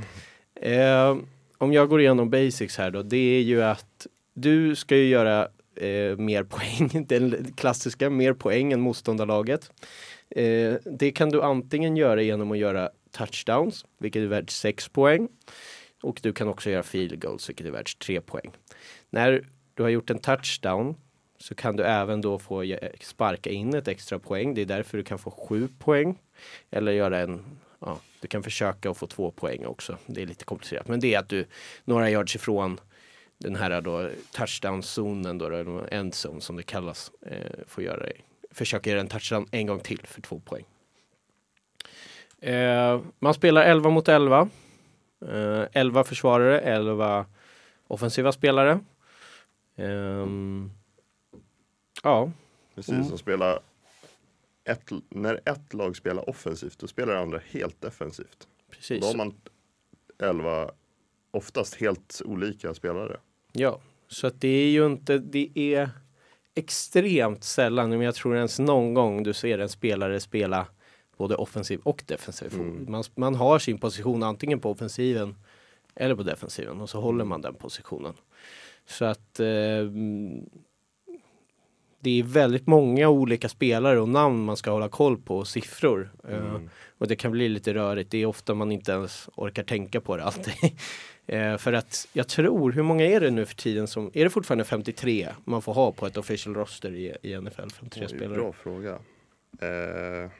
[0.61, 1.17] Eh,
[1.57, 5.47] om jag går igenom basics här då, det är ju att du ska ju göra
[5.77, 9.71] eh, mer poäng, den klassiska, mer poäng än motståndarlaget.
[10.29, 15.27] Eh, det kan du antingen göra genom att göra touchdowns, vilket är värt 6 poäng.
[16.03, 18.51] Och du kan också göra field goals, vilket är värt 3 poäng.
[19.09, 20.95] När du har gjort en touchdown
[21.39, 24.53] så kan du även då få sparka in ett extra poäng.
[24.53, 26.19] Det är därför du kan få 7 poäng.
[26.71, 27.45] Eller göra en,
[27.79, 29.97] ja, du kan försöka att få 2 poäng också.
[30.05, 31.45] Det är lite komplicerat, men det är att du
[31.85, 32.79] några yards ifrån
[33.37, 38.13] den här då touchdown-zonen då, eller endzone som det kallas, eh, får göra det.
[38.51, 40.65] Försöka göra en touchdown en gång till för två poäng.
[42.39, 44.49] Eh, man spelar 11 mot 11.
[45.27, 47.25] Eh, 11 försvarare, 11
[47.87, 48.79] offensiva spelare.
[49.75, 50.71] Ehm,
[52.03, 52.31] ja,
[52.75, 53.05] Precis, Mm.
[53.05, 53.59] som spelar
[54.63, 58.47] ett, när ett lag spelar offensivt, då spelar det andra helt defensivt.
[58.71, 59.01] precis.
[59.01, 59.33] Då har man
[60.19, 60.71] 11,
[61.31, 63.17] oftast helt olika spelare.
[63.57, 65.89] Ja, så att det är ju inte, det är
[66.55, 70.67] extremt sällan, men jag tror ens någon gång du ser en spelare spela
[71.17, 72.53] både offensiv och defensiv.
[72.53, 72.85] Mm.
[72.91, 75.35] Man, man har sin position antingen på offensiven
[75.95, 78.13] eller på defensiven och så håller man den positionen.
[78.85, 79.85] Så att eh,
[81.99, 86.11] det är väldigt många olika spelare och namn man ska hålla koll på och siffror.
[86.29, 86.69] Eh, Mm.
[86.97, 88.11] och det kan bli lite rörigt.
[88.11, 90.53] Det är ofta man inte ens orkar tänka på det alltid.
[91.27, 94.29] Eh, för att jag tror, hur många är det nu för tiden som, är det
[94.29, 97.69] fortfarande 53 man får ha på ett official roster i, i NFL?
[97.69, 98.37] 53 Oj, spelare.
[98.37, 98.99] Bra fråga.
[99.61, 100.31] Eh,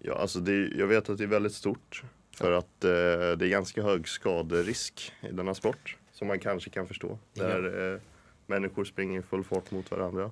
[0.00, 2.02] ja, alltså det, jag vet att det är väldigt stort.
[2.36, 5.96] För att eh, det är ganska hög skaderisk i denna sport.
[6.12, 7.18] Som man kanske kan förstå.
[7.34, 8.00] Där eh,
[8.46, 10.30] människor springer i full fart mot varandra.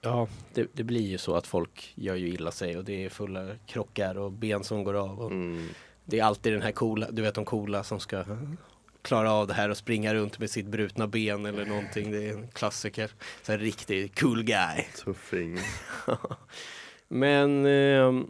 [0.00, 3.08] Ja, det, det blir ju så att folk gör ju illa sig och det är
[3.08, 5.20] fulla krockar och ben som går av.
[5.20, 5.68] Och Mm.
[6.04, 8.24] Det är alltid den här coola, du vet de coola som ska
[9.02, 12.12] klara av det här och springa runt med sitt brutna ben eller någonting.
[12.12, 13.10] Det är en klassiker.
[13.42, 14.84] Så en riktig cool guy.
[15.04, 15.58] Tuffing.
[17.08, 18.26] Men ehm,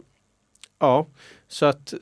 [0.79, 1.07] ja,
[1.47, 1.93] så att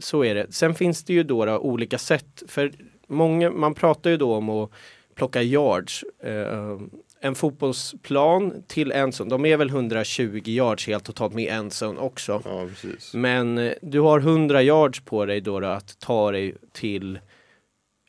[0.00, 0.52] så är det.
[0.52, 2.42] Sen finns det ju då, då olika sätt.
[2.48, 2.72] För
[3.06, 4.70] många, man pratar ju då om att
[5.14, 6.04] plocka yards.
[6.22, 6.90] Ehm,
[7.20, 9.30] en fotbollsplan till en zone.
[9.30, 12.42] De är väl 120 yards helt totalt med en zone också.
[12.44, 13.14] Ja, precis.
[13.14, 17.18] Men eh, du har 100 yards på dig då, då att ta dig till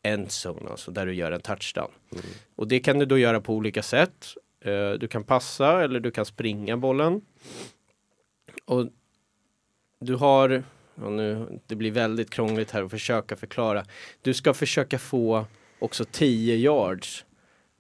[0.04, 1.92] endzone, alltså där du gör en touchdown.
[2.12, 2.26] Mm.
[2.56, 4.26] Och det kan du då göra på olika sätt.
[4.62, 7.22] Eh, du kan passa eller du kan springa bollen.
[8.66, 8.88] Och
[10.00, 10.64] du har,
[10.96, 13.86] ja nu, det blir väldigt krångligt här att försöka förklara.
[14.22, 15.46] Du ska försöka få
[15.80, 17.26] också 10 yards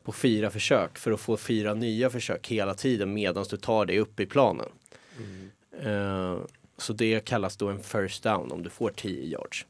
[0.03, 3.99] på fyra försök för att få fyra nya försök hela tiden medan du tar dig
[3.99, 4.69] upp i planen.
[5.81, 6.38] Eh,
[6.77, 9.65] så det kallas då en first down om du får 10 yards.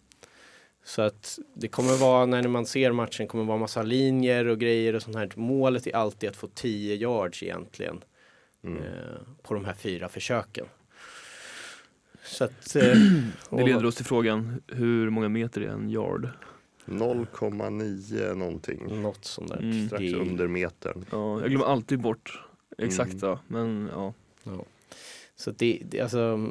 [0.84, 4.96] Så att det kommer vara när man ser matchen kommer vara massa linjer och grejer
[4.96, 5.32] och sånt här.
[5.36, 8.04] Målet är alltid att få 10 yards egentligen
[8.64, 8.78] Mm.
[8.84, 8.84] eh,
[9.42, 10.66] på de här fyra försöken.
[12.24, 12.84] Så att, eh,
[13.50, 16.30] Det leder oss till frågan, hur många meter är en yard?
[16.86, 19.02] 0,9 någonting.
[19.02, 19.58] något sånt där.
[19.58, 19.88] Mm.
[19.88, 21.06] Strax Det under metern.
[21.12, 22.42] Ja, jag glömmer alltid bort
[22.78, 24.14] exakta, men ja.
[24.44, 24.66] Ja.
[25.36, 26.48] Så det, det, alltså,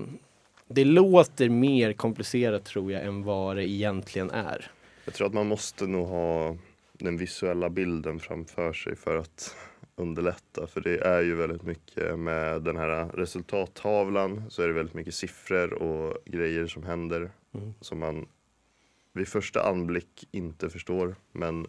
[0.74, 4.70] det låter mer komplicerat tror jag än vad det egentligen är.
[5.04, 6.56] Jag tror att man måste nog ha
[6.92, 9.56] den visuella bilden framför sig för att
[9.96, 10.66] underlätta.
[10.66, 15.14] För det är ju väldigt mycket med den här resultattavlan så är det väldigt mycket
[15.14, 17.74] siffror och grejer som händer Mm.
[17.80, 18.26] som man
[19.12, 21.16] vid första anblick inte förstår.
[21.32, 21.66] Men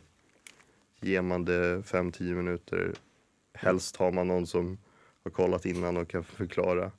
[0.99, 2.93] ger man det 5-10 minuter,
[3.53, 4.77] helst har man någon som
[5.23, 6.91] har kollat innan och kan förklara.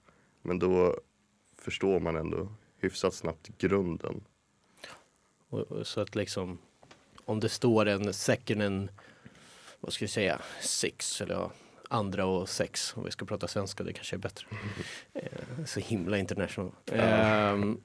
[0.42, 0.96] Men då
[1.62, 2.48] förstår man ändå
[2.79, 4.25] hyfsat snabbt grunden.
[5.48, 6.59] Och, så att liksom
[7.25, 8.88] om det står en second and
[9.81, 11.53] vad ska vi säga six eller ja,
[11.88, 14.46] andra och sex om vi ska prata svenska det kanske är bättre.
[15.14, 16.70] Eh, så himla international.
[16.92, 17.81] Ehm,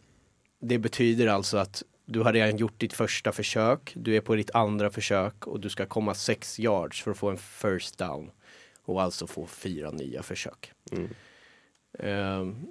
[0.59, 3.93] det betyder alltså att du har redan gjort ditt första försök.
[3.95, 7.29] Du är på ditt andra försök och du ska komma sex yards för att få
[7.29, 8.31] en first down
[8.81, 10.71] och alltså få fyra nya försök.
[10.91, 11.09] Mm.
[11.99, 12.67] Ehm,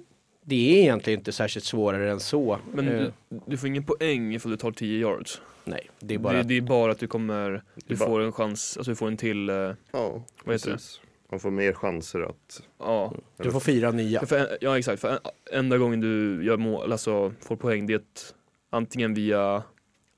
[0.49, 2.59] det är egentligen inte särskilt svårare än så.
[2.73, 5.41] Men Eh, du, du får ingen poäng ifall du tar 10 yards.
[5.65, 8.31] nej, det är bara det, det är bara att du kommer, du bara- får en
[8.31, 10.75] chans, alltså du får en till, eh, Ja, Vad heter det?
[10.75, 11.01] precis.
[11.31, 12.61] Man får mer chanser att...
[12.79, 13.13] ja.
[13.37, 14.25] du får fyra nya.
[14.25, 15.19] För, ja exakt, för en,
[15.51, 18.33] enda gången du gör mål, alltså får poäng det är ett,
[18.69, 19.55] antingen via,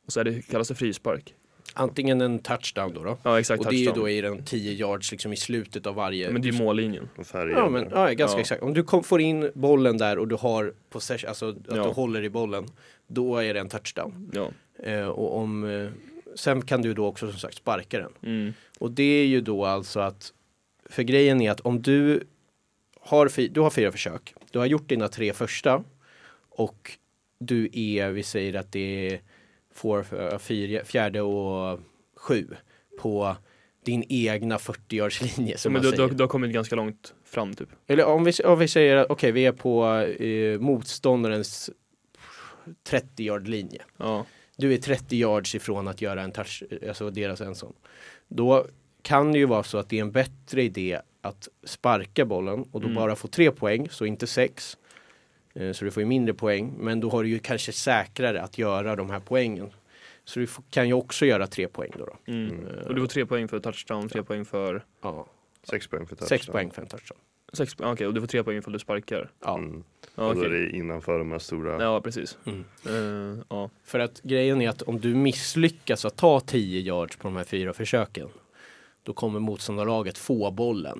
[0.05, 1.33] och så är det, kallas det frispark?
[1.79, 3.03] Antingen en touchdown då.
[3.03, 3.17] då.
[3.23, 5.95] Ja exakt, Och det är ju då i den 10 yards liksom i slutet av
[5.95, 6.29] varje.
[6.31, 7.09] Men det är mållinjen.
[7.33, 8.41] Ja men ja, ganska Ja.
[8.41, 8.61] exakt.
[8.63, 11.73] Om du kom, får in bollen där och du har possession, alltså att Ja.
[11.75, 12.65] du håller i bollen.
[13.07, 14.31] Då är det en touchdown.
[14.33, 14.49] Ja.
[14.83, 15.89] Eh, och om, eh,
[16.35, 18.11] sen kan du då också som sagt sparka den.
[18.33, 18.53] Mm.
[18.79, 20.33] Och det är ju då alltså att,
[20.89, 22.23] för grejen är att om du
[23.01, 25.83] har, fi- du har fyra försök, du har gjort dina tre första
[26.49, 26.91] och
[27.39, 29.19] du är, vi säger att det är
[29.79, 31.79] får, fjärde och
[32.15, 32.47] sju
[33.01, 33.35] på
[33.85, 36.09] din egna 40-yardslinje som Men man du, du, säger.
[36.17, 37.69] du har kommit ganska långt fram typ.
[37.87, 39.85] Eller om vi, om vi säger att okej, vi är på
[40.23, 41.69] eh, motståndarens
[42.89, 43.81] 30-yard linje.
[43.97, 44.25] Ja.
[44.57, 47.73] Du är 30 yards ifrån att göra en touch, alltså deras ensam.
[48.27, 48.65] Då
[49.01, 52.81] kan det ju vara så att det är en bättre idé att sparka bollen och
[52.81, 52.95] då Mm.
[52.95, 54.77] bara få tre poäng, så inte sex.
[55.53, 58.57] Eh, Så du får ju mindre poäng, men då har du ju kanske säkrare att
[58.57, 59.69] göra de här poängen.
[60.25, 62.05] Så du kan ju också göra tre poäng då.
[62.05, 62.31] då.
[62.33, 62.49] Mm.
[62.59, 62.85] Mm.
[62.87, 65.25] Och du får tre poäng för touchdown, tre poäng för, Ja,
[65.63, 66.27] Sex poäng för touchdown.
[66.39, 67.17] sex poäng för en touchdown.
[67.53, 69.31] sex, ja, okej, och du får tre poäng ifall du sparkar.
[69.39, 69.57] Ja.
[69.57, 69.83] Mm.
[70.15, 71.83] Ja, och då är det innanför de här stora.
[71.83, 72.37] Ja precis.
[72.45, 72.63] Mm.
[72.87, 73.69] Eh, ja.
[73.83, 77.43] För att grejen är att om du misslyckas att ta 10 yards på de här
[77.43, 78.29] fyra försöken.
[79.03, 80.99] Då kommer motståndarlaget få bollen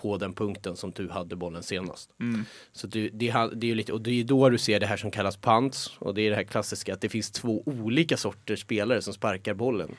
[0.00, 2.10] på den punkten som du hade bollen senast.
[2.20, 2.44] Mm.
[2.72, 5.10] Så det, ha- det är lite, och det är då du ser det här som
[5.10, 9.02] kallas punts och det är det här klassiska att det finns två olika sorters spelare
[9.02, 9.96] som sparkar bollen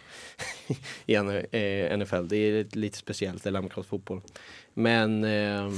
[1.05, 2.27] i N- eh, NFL.
[2.27, 4.21] Det är lite speciellt, eller amerikansk fotboll.
[4.73, 5.73] Men ehm,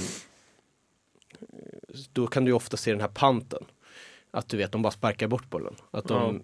[2.13, 3.63] då kan du ofta se den här panten.
[4.31, 5.75] Att du vet, de bara sparkar bort bollen.
[5.91, 6.43] Att de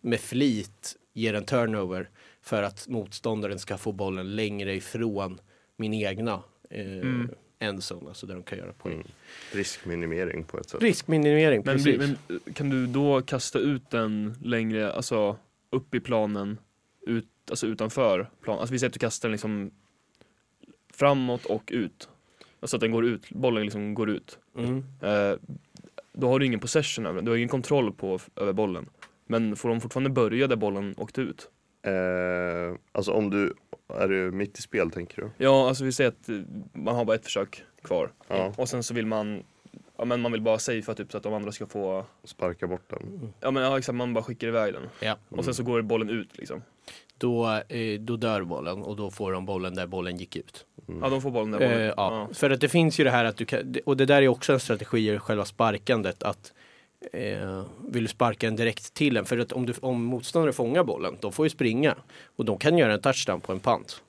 [0.00, 2.10] med flit ger en turnover
[2.40, 5.40] för att motståndaren ska få bollen längre ifrån
[5.76, 7.30] min egna eh, Mm.
[7.58, 8.94] endzone, alltså där de kan göra poäng.
[8.94, 9.06] Mm.
[9.52, 10.82] Riskminimering på ett sätt.
[10.82, 11.98] Riskminimering, Men, precis.
[11.98, 15.36] men eh, kan du då kasta ut den längre, alltså
[15.70, 16.58] upp i planen,
[17.06, 18.60] ut, alltså utanför planen?
[18.60, 19.70] Alltså vi säger att du kastar den liksom
[20.92, 22.08] framåt och ut.
[22.60, 24.38] Alltså att den går ut, bollen liksom går ut.
[24.58, 24.84] Mm.
[25.02, 25.36] Eh,
[26.12, 28.86] då har du ingen possession över den, du har ingen kontroll på, över bollen.
[29.26, 31.50] Men får de fortfarande börja där bollen åkte ut?
[31.82, 33.54] Eh, alltså om du,
[33.88, 35.30] är du mitt i spel tänker du?
[35.38, 36.36] Ja, alltså vi säger att eh,
[36.72, 38.12] man har bara ett försök kvar.
[38.28, 39.42] Ja, Och sen så vill man,
[39.96, 42.90] ja men man vill bara safea typ så att de andra ska få, sparka bort
[42.90, 43.32] den.
[43.40, 44.82] ja men ja, exakt, man bara skickar iväg den.
[45.00, 45.16] Ja.
[45.28, 46.62] Och sen så går bollen ut liksom.
[47.18, 50.66] Då, eh, då dör bollen och då får de bollen där bollen gick ut.
[51.00, 51.92] Ja, de får bollen där Eh, bollen.
[51.96, 52.28] ja.
[52.32, 54.52] För att det finns ju det här att du kan, och det där är också
[54.52, 56.52] en strategi i själva sparkandet att
[57.12, 60.84] eh, vill du sparka den direkt till en för att om, du, om motståndare fångar
[60.84, 61.94] bollen, de får ju springa
[62.36, 64.02] och de kan göra en touchdown på en punt.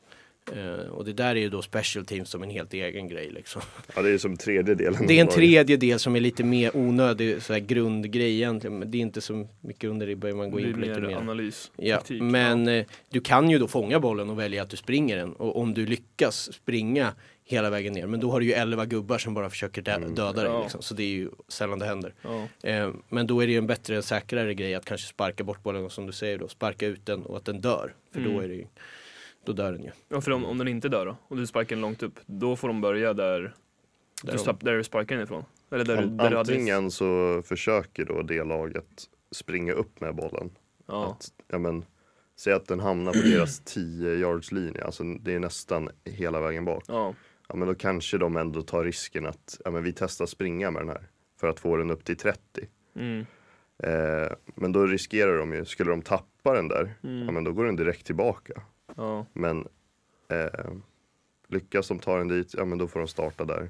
[0.56, 3.62] Eh, och det där är ju då special teams som en helt egen grej liksom.
[3.96, 5.08] Ja, det är som tredje delen.
[5.08, 8.80] Det är en tredje del som är lite mer onödig så här grundgrej egentligen.
[8.80, 11.08] Men det är inte så mycket under det börjar man gå in på lite mer
[11.08, 11.16] mer.
[11.16, 12.22] analys, Ja, taktik.
[12.22, 12.74] men ja.
[12.74, 15.34] eh, du kan ju då fånga bollen och välja att du springer den.
[15.34, 17.14] Och om du lyckas springa
[17.48, 20.16] hela vägen ner, men då har du ju 11 gubbar som bara försöker dö- Mm.
[20.16, 20.52] döda dig.
[20.52, 20.62] Ja.
[20.62, 20.82] Liksom.
[20.82, 22.14] Så det är ju sällan det händer.
[22.22, 22.48] ja.
[22.70, 25.86] Eh, men då är det ju en bättre, säkrare grej att kanske sparka bort bollen
[25.86, 27.94] och som du säger då, sparka ut den och att den dör.
[28.14, 28.44] För då Mm.
[28.44, 28.66] är det ju,
[29.46, 29.92] då dör den ju.
[30.10, 32.56] ja, för om, om den inte dör då, och du sparkar den långt upp, då
[32.56, 33.54] får de börja där,
[34.24, 35.44] Där du, de- där du sparkar den ifrån.
[35.72, 40.02] Eller där, du- An- där du hade Antingen så försöker då det laget springa upp
[40.02, 40.50] med bollen.
[40.88, 41.86] Ja, Att, ja, men,
[42.38, 46.66] säg att den hamnar på deras 10 yards linje, alltså det är nästan hela vägen
[46.66, 46.84] bak.
[46.88, 47.14] ja,
[47.50, 50.82] Ja, men då kanske de ändå tar risken att ja, men vi testar springa med
[50.82, 51.08] den här
[51.40, 52.40] för att få den upp till 30.
[52.96, 53.26] mm,
[53.84, 57.52] Eh, men då riskerar de ju, skulle de tappa den där, mm, ja men då
[57.54, 58.62] går den direkt tillbaka.
[58.96, 59.68] ja, Men
[60.28, 60.72] eh,
[61.48, 63.70] lyckas de ta den dit, ja men då får de starta där.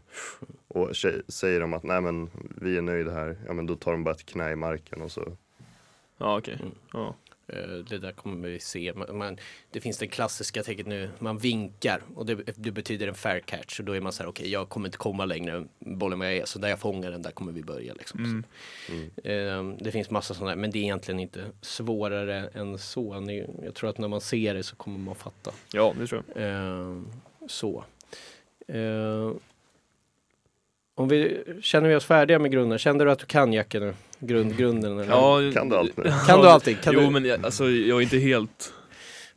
[0.68, 0.96] Och
[1.28, 2.30] säger de att nej men
[2.62, 5.12] vi är nöjda här, ja men då tar de bara ett knä i marken och
[5.12, 5.38] så.
[6.18, 6.58] ja okej.
[6.62, 6.72] Mm.
[6.94, 7.16] Ja.
[7.48, 7.58] Eh,
[7.90, 8.94] Det där kommer vi se.
[8.94, 9.38] Man,
[9.72, 13.80] det finns det klassiska tecknet nu, man vinkar och det, det betyder en fair catch.
[13.80, 16.28] Och då är man så här, okej jag kommer inte komma längre än bollen vad
[16.28, 16.46] jag är.
[16.46, 17.94] Så där jag fångar den, där kommer vi börja.
[17.94, 18.44] Liksom.
[18.90, 19.10] Mm.
[19.24, 23.26] Eh, det finns massa sådana, men det är egentligen inte svårare än så.
[23.64, 25.52] Jag tror att när man ser det så kommer man fatta.
[25.74, 26.44] ja, det tror jag.
[26.44, 27.02] Eh,
[27.48, 27.84] så.
[30.98, 32.78] Om vi, känner vi oss färdiga med grunden?
[32.80, 33.94] Kände du att du kan Jacke nu?
[34.20, 35.00] Grund, grunden?
[35.00, 35.12] Eller?
[35.12, 36.04] Ja, Kan du allt nu?
[36.28, 36.78] Kan du allting?
[36.84, 37.10] Kan jo du?
[37.10, 38.74] men jag, alltså, jag är inte helt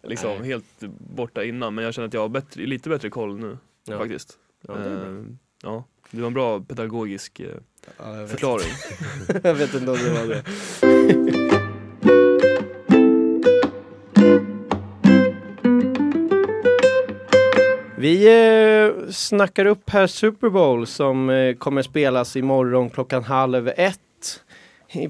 [0.03, 0.49] liksom Nej.
[0.49, 0.64] helt
[0.99, 3.99] borta innan men jag känner att jag har bättre, lite bättre koll nu Ja.
[3.99, 4.33] faktiskt.
[4.68, 5.09] Ja, det är bra.
[5.09, 5.25] Eh,
[5.62, 7.47] ja, det var en bra pedagogisk eh,
[7.99, 8.68] Ja, jag förklaring.
[9.42, 10.42] jag vet inte om det var det.
[17.99, 23.99] Vi eh, snackar upp här Super Bowl som eh, kommer spelas imorgon klockan halv ett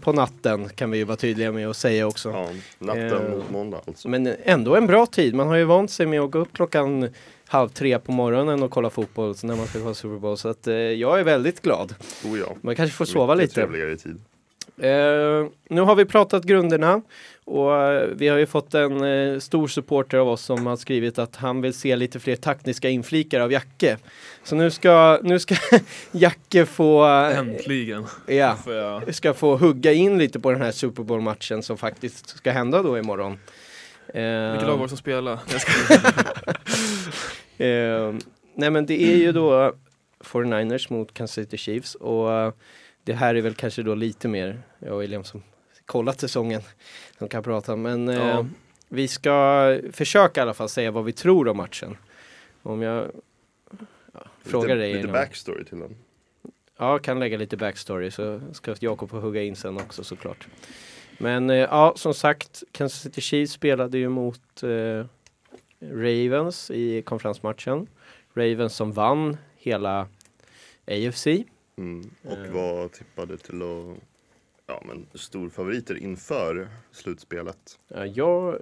[0.00, 2.30] på natten kan vi ju vara tydliga med att säga också.
[2.30, 2.48] Ja,
[2.78, 4.08] natten Eh, mot måndag alltså.
[4.08, 5.34] Men ändå en bra tid.
[5.34, 7.08] Man har ju vant sig med att gå upp klockan
[7.46, 10.36] halv tre på morgonen och kolla fotboll när man ska kolla Super Bowl.
[10.36, 11.94] Så att, eh, jag är väldigt glad.
[12.24, 12.46] Oh ja.
[12.60, 13.54] Man kanske får sova Mycket lite.
[13.54, 14.20] trevligare tid.
[14.80, 17.02] Eh, nu har vi pratat grunderna
[17.48, 21.18] och eh, vi har ju fått en eh, stor supporter av oss som har skrivit
[21.18, 23.98] att han vill se lite fler taktiska inflikar av Jacke.
[24.42, 25.54] Så nu ska, nu ska
[26.12, 31.02] Jacke få, eh, Äntligen ja, jag ska få hugga in lite på den här Super
[31.02, 33.32] Bowl-matchen som faktiskt ska hända då imorgon.
[34.14, 35.38] Eh, Vilket lag var det som spelade?
[37.60, 38.14] Eh,
[38.54, 39.72] nej men det är ju då
[40.24, 42.28] 49ers mot Kansas City Chiefs och
[43.04, 45.42] det här är väl kanske då lite mer, jag och William som
[45.88, 46.62] kollat säsongen
[47.18, 48.46] som kan prata men eh, Ja.
[48.88, 51.96] vi ska försöka i alla fall säga vad vi tror om matchen.
[52.62, 53.10] Om jag
[54.12, 55.12] ja, frågar lite, dig Lite innan.
[55.12, 55.96] backstory till den.
[56.78, 60.48] Ja, jag kan lägga lite backstory så ska Jakob få hugga in sen också såklart.
[61.18, 65.04] Men eh, ja, som sagt, Kansas City Chiefs spelade ju mot eh,
[65.80, 67.86] Ravens i konferensmatchen.
[68.34, 70.08] Ravens som vann hela
[70.86, 71.26] AFC.
[71.76, 72.10] Mm.
[72.24, 72.52] Och Eh.
[72.52, 73.98] var tippade till att
[74.68, 77.78] ja, men storfavoriter inför slutspelet.
[77.88, 78.58] Ja, jag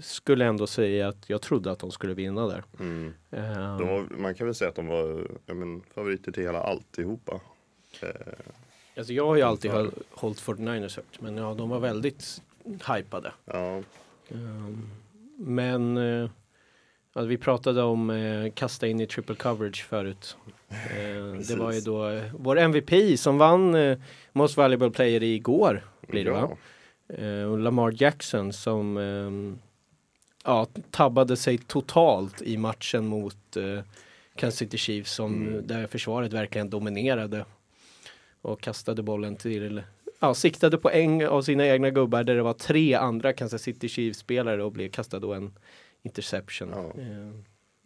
[0.00, 2.64] skulle ändå säga att jag trodde att de skulle vinna där.
[2.80, 3.14] Mm.
[3.30, 7.40] Eh, var, man kan väl säga att de var ja, men, favoriter till hela alltihopa.
[8.02, 8.08] Eh,
[8.96, 9.84] alltså jag har ju alltid Inför.
[9.84, 12.42] håll- hållit 49ers högt, men ja, de var väldigt
[12.96, 13.32] hypade.
[13.44, 13.82] ja,
[14.30, 14.88] Ehm,
[15.36, 16.30] Men eh,
[17.18, 20.36] alltså vi pratade om eh, kasta in i triple coverage förut.
[20.68, 23.98] Eh, det var ju då eh, vår MVP som vann eh,
[24.32, 25.84] Most Valuable Player igår.
[26.08, 26.50] Blir det va?
[27.08, 29.58] Eh, och Lamar Jackson som ehm,
[30.44, 33.80] ja, tabbade sig totalt i matchen mot eh,
[34.36, 35.66] Kansas City Chiefs som Mm.
[35.66, 37.44] där försvaret verkligen dominerade.
[38.42, 39.82] Och kastade bollen till
[40.20, 43.88] Ja, siktade på en av sina egna gubbar där det var tre andra Kansas City
[43.88, 45.52] Chiefs-spelare och blev kastad då en
[46.08, 46.68] interception.
[46.72, 47.02] Ja.
[47.02, 47.30] Eh,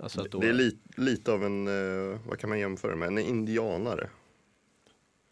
[0.03, 3.09] alltså att då, Det är li, lite av en, eh, vad kan man jämföra med,
[3.09, 4.09] en indianare.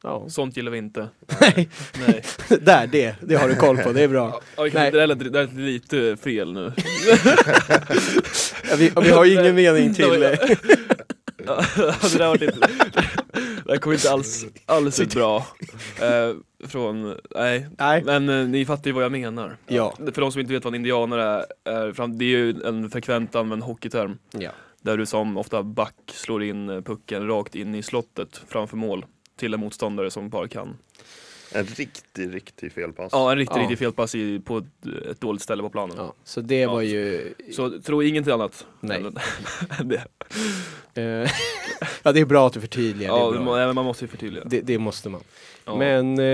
[0.03, 0.29] ja.
[0.29, 1.09] Sånt gillar vi inte.
[1.41, 1.69] Nej,
[2.07, 2.25] Nej.
[2.61, 4.41] där det, det har du koll på, det är bra.
[4.57, 4.91] Ja, det, Nej.
[4.91, 6.73] där lät, det där lät lite fel nu.
[8.71, 12.69] Ja, vi, vi har ju ingen mening till det där var inte,
[13.73, 15.47] det kom inte alls, alls ut bra.
[16.03, 16.35] Eh,
[16.69, 19.57] från, nej, Nej, men eh, ni fattar ju vad jag menar.
[19.67, 19.95] Ja.
[19.97, 22.91] För de som inte vet vad en indianare är, är fram, det är ju en
[22.91, 24.19] frekvent använd hockeyterm.
[24.33, 24.51] ja.
[24.83, 29.05] Där du som ofta back slår in eh, pucken rakt in i slottet framför mål
[29.37, 30.77] till en motståndare som bara kan.
[31.55, 33.09] En riktig, riktig felpass.
[33.13, 33.63] Ja, en riktigt, Ja.
[33.63, 34.65] riktigt felpass i, på ett,
[35.11, 35.97] ett dåligt ställe på planen.
[35.97, 36.15] ja.
[36.25, 38.67] Så det Ja, var ju Så tro ingenting annat.
[38.81, 39.05] Nej.
[39.79, 40.05] än det.
[40.95, 41.31] Eh,
[42.03, 43.17] ja, det är bra att du förtydligar.
[43.19, 43.73] Ja, det, är man, bra.
[43.73, 44.45] man måste ju förtydliga.
[44.45, 45.21] Det, det måste man.
[45.65, 45.77] Ja.
[45.77, 46.25] Men eh,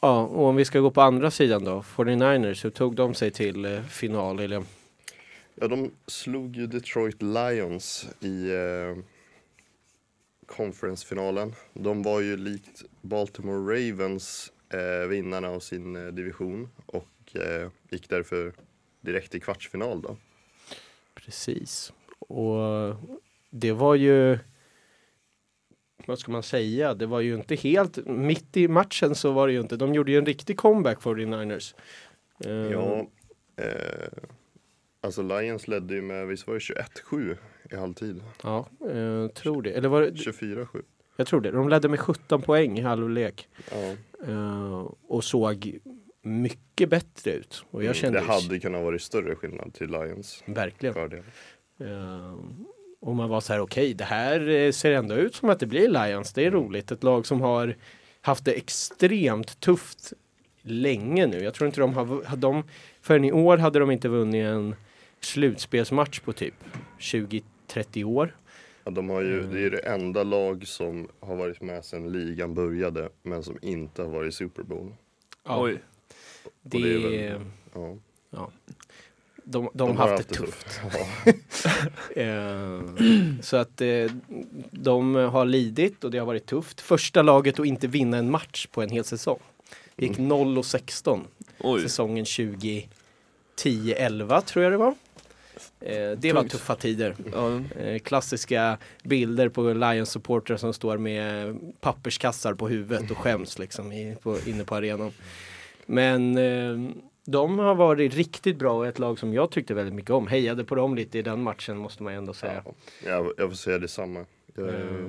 [0.00, 1.84] ja, och om vi ska gå på andra sidan då.
[1.96, 4.38] 49ers, hur tog de sig till eh, final?
[4.40, 4.64] Eller,
[5.60, 8.96] Ja, de slog ju Detroit Lions i eh,
[10.46, 11.54] conference-finalen.
[11.74, 14.52] De var ju likt Baltimore Ravens
[15.08, 18.52] vinnarna av sin eh, division och eh, gick därför
[19.00, 20.16] direkt till kvartsfinal då.
[21.14, 21.92] precis.
[22.18, 22.96] Och
[23.50, 24.38] det var ju
[26.06, 26.94] vad ska man säga?
[26.94, 29.76] Det var ju inte helt mitt i matchen så var det ju inte.
[29.76, 31.74] De gjorde ju en riktig comeback 49ers.
[32.44, 33.06] Eh, Ja,
[33.56, 34.08] eh,
[35.00, 37.36] alltså Lions ledde ju med, visst var det 21-7
[37.70, 38.22] i halvtid?
[38.42, 39.70] ja eh, tror det.
[39.70, 40.10] Eller var det?
[40.10, 40.82] 24-7.
[41.16, 41.50] Jag tror det.
[41.50, 43.48] De ledde med 17 poäng i halvlek.
[43.70, 43.94] Ja.
[44.28, 45.78] Eh, och såg
[46.22, 47.64] mycket bättre ut.
[47.70, 50.94] Och jag kände Mm, det hade kunnat vara större skillnad till Lions verkligen.
[50.94, 51.22] fördel.
[51.80, 52.34] Eh,
[53.00, 55.66] och man var så här, okej, det här eh, ser ändå ut som att det
[55.66, 56.32] blir Lions.
[56.32, 56.90] Det är roligt.
[56.92, 57.76] Ett lag som har
[58.20, 60.12] haft det extremt tufft
[60.62, 61.38] länge nu.
[61.42, 62.62] Jag tror inte de har, de,
[63.00, 64.74] förrän i år hade de inte vunnit en
[65.20, 66.54] slutspelsmatch på typ
[66.98, 68.36] 20-30 år.
[68.84, 69.52] Ja, de har ju, Mm.
[69.54, 74.02] det är det enda lag som har varit med sedan ligan började men som inte
[74.02, 74.92] har varit i Super Bowl.
[75.44, 75.78] Oj.
[76.62, 77.40] det, det är väl-
[78.30, 78.50] Ja.
[79.44, 80.80] de, de, har haft det tufft.
[80.92, 81.06] Ja.
[82.22, 82.80] Eh,
[83.40, 84.10] så att eh,
[84.70, 86.80] de har lidit och det har varit tufft.
[86.80, 89.38] Första laget att inte vinna en match på en hel säsong.
[89.96, 91.26] Det gick 0 och 16
[91.60, 91.82] Oj.
[91.82, 92.24] säsongen
[93.56, 94.94] 2010-11 tror jag det var.
[95.80, 97.16] Eh, det var tuffa tider.
[97.78, 103.92] Eh, klassiska bilder på Lions supportrar som står med papperskassar på huvudet och skäms liksom
[103.92, 105.12] i, på, inne på arenan.
[105.86, 110.10] Men eh, de har varit riktigt bra och ett lag som jag tyckte väldigt mycket
[110.10, 110.26] om.
[110.26, 112.62] Hejade på dem lite i den matchen måste man ändå säga.
[112.64, 112.72] Ja.
[113.04, 114.20] Jag, jag får säga detsamma.
[114.58, 114.64] Eh,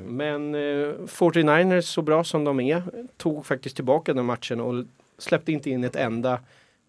[0.06, 2.84] Men eh, 49ers så bra som de är
[3.18, 4.86] tog faktiskt tillbaka den matchen och
[5.18, 6.40] släppte inte in ett enda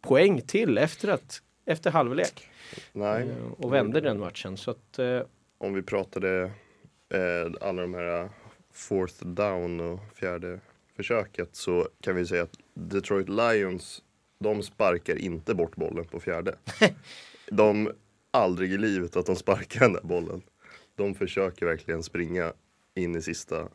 [0.01, 2.49] poäng till efter att efter halvlek
[2.93, 5.21] nej, eh, och vände den matchen så att eh,
[5.59, 6.43] om vi pratade
[7.15, 8.29] eh, alla de här
[8.73, 10.61] fourth down och fjärde
[10.97, 14.03] försöket så kan vi säga att Detroit Lions
[14.39, 16.55] de sparkar inte bort bollen på fjärde.
[17.51, 17.93] De
[18.31, 20.43] aldrig i livet att de sparkar den där bollen.
[20.95, 22.53] De försöker verkligen springa
[22.95, 23.69] in i sista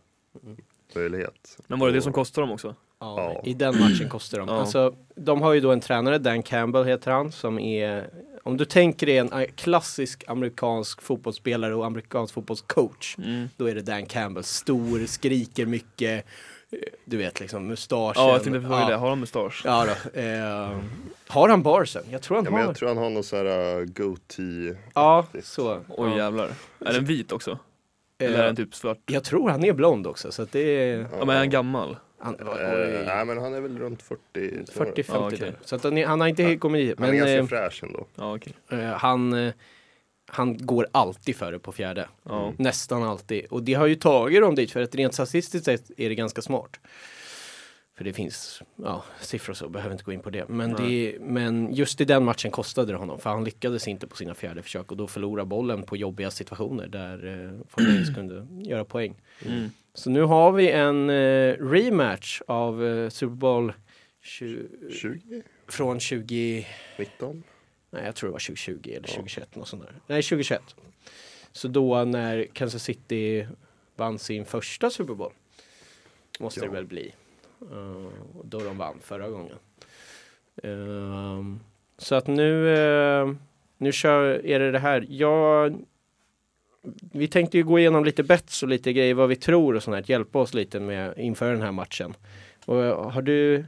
[0.95, 1.57] möjlighet.
[1.67, 2.75] men var det det Och- som kostade dem också?
[2.99, 3.49] Ja, Ja.
[3.49, 4.47] i den matchen kostar de.
[4.47, 4.53] Ja.
[4.59, 8.09] Alltså, de har ju då en tränare, Dan Campbell heter han, som är
[8.43, 13.49] om du tänker dig en eh, klassisk amerikansk fotbollsspelare och amerikansk fotbollscoach, Mm.
[13.57, 14.43] då är det Dan Campbell.
[14.43, 16.25] Stor, skriker mycket,
[16.71, 18.23] eh, du vet liksom mustaschen.
[18.23, 18.89] Ja, jag tänkte fråga ja.
[18.89, 18.95] det.
[18.95, 19.61] Har de mustasch?
[19.65, 20.19] Ja då.
[20.19, 20.71] Eh,
[21.27, 22.03] har han barsen?
[22.11, 22.67] Jag tror han Ja, men har.
[22.67, 24.75] jag tror han har någon sån här uh, goatee.
[24.93, 25.73] Ja, så.
[25.89, 26.17] Oj ja.
[26.17, 26.49] jävlar.
[26.85, 27.59] Är den vit också?
[28.19, 28.97] Eller är Eh, den typ svart?
[29.05, 30.97] jag tror han är blond också, så att det är...
[31.19, 31.95] Ja, men är han gammal?
[32.23, 34.65] Han, Eh, oj, nej men han är väl runt 40.
[34.65, 34.91] snarare.
[34.91, 35.39] 40-50 Ja, okej.
[35.39, 35.55] där.
[35.63, 36.99] Så att han, han har inte kommit dit.
[36.99, 38.05] Han är Men ganska eh, fräsch ändå.
[38.15, 38.53] Ja okej.
[38.71, 39.53] eh, han, eh,
[40.31, 42.07] han går alltid före på fjärde.
[42.23, 42.53] Ja.
[42.57, 43.45] Nästan alltid.
[43.45, 46.41] Och det har ju tagit dem dit för att rent statistiskt sett är det ganska
[46.41, 46.79] smart.
[47.97, 50.47] För det finns ja, siffror så behöver inte gå in på det.
[50.49, 51.17] Men, det.
[51.19, 54.61] men just i den matchen kostade det honom för han lyckades inte på sina fjärde
[54.61, 57.25] försök och då förlorade bollen på jobbiga situationer där
[58.07, 59.15] eh, kunde göra poäng.
[59.45, 59.69] Mm.
[59.93, 63.73] Så nu har vi en eh, rematch av eh, Super Bowl
[64.21, 65.41] 20, 20?
[65.67, 66.67] från 20
[66.99, 67.43] 19?
[67.89, 69.13] Nej, jag tror det var 2020 eller Ja.
[69.15, 69.55] 2021.
[69.55, 69.93] Något sånt där.
[70.07, 70.61] Nej, 2021.
[71.51, 73.47] Så då när Kansas City
[73.95, 75.31] vann sin första Super Bowl.
[76.39, 76.65] Måste Ja.
[76.65, 77.13] det väl bli.
[77.71, 78.09] Uh,
[78.43, 79.57] då de vann förra gången.
[80.63, 81.59] Ehm,
[81.97, 83.31] så att nu, eh,
[83.77, 85.05] nu kör, är det det här.
[85.09, 85.85] Jag,
[87.11, 89.95] vi tänkte ju gå igenom lite bets och lite grejer vad vi tror och sånt
[89.95, 90.03] här.
[90.07, 92.13] Hjälpa oss lite med inför den här matchen.
[92.65, 92.75] Och
[93.11, 93.65] har du,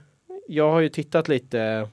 [0.48, 1.90] jag har ju tittat lite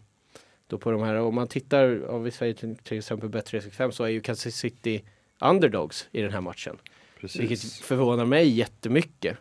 [0.67, 4.05] då på de här, om man tittar, om vi säger till, till exempel Bet365 så
[4.05, 5.03] är ju Kansas City
[5.41, 6.77] underdogs i den här matchen.
[7.21, 7.81] Vilket Precis.
[7.81, 9.37] förvånar mig jättemycket.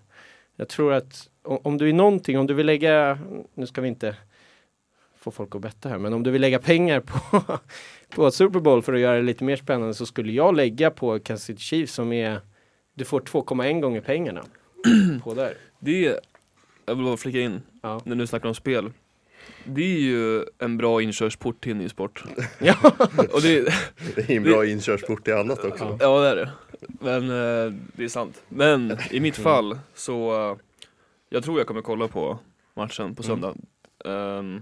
[0.55, 3.19] Jag tror att om, om du är någonting, om du vill lägga,
[3.53, 4.15] nu ska vi inte
[5.19, 7.41] få folk att betta här, men om du vill lägga pengar på,
[8.15, 11.19] på Super Bowl för att göra det lite mer spännande så skulle jag lägga på
[11.19, 12.39] Kansas City Chiefs som är,
[12.95, 14.43] du får 2,1 gånger pengarna
[15.23, 15.53] på där.
[15.79, 16.19] Det,
[16.85, 18.01] jag vill bara flika in, Ja.
[18.05, 18.91] när du snackar om spel.
[19.65, 22.23] Det är ju en bra inkörsport till en ny sport.
[22.59, 22.75] Ja.
[23.33, 23.73] Och det,
[24.15, 25.97] Det är en bra inkörsport till annat också.
[25.99, 26.19] Ja.
[26.21, 26.51] det är det.
[26.99, 28.43] Men eh, det är sant.
[28.49, 30.57] Men i mitt fall så, eh,
[31.29, 32.39] jag tror jag kommer kolla på
[32.75, 33.55] matchen på söndag.
[34.05, 34.61] Ehm,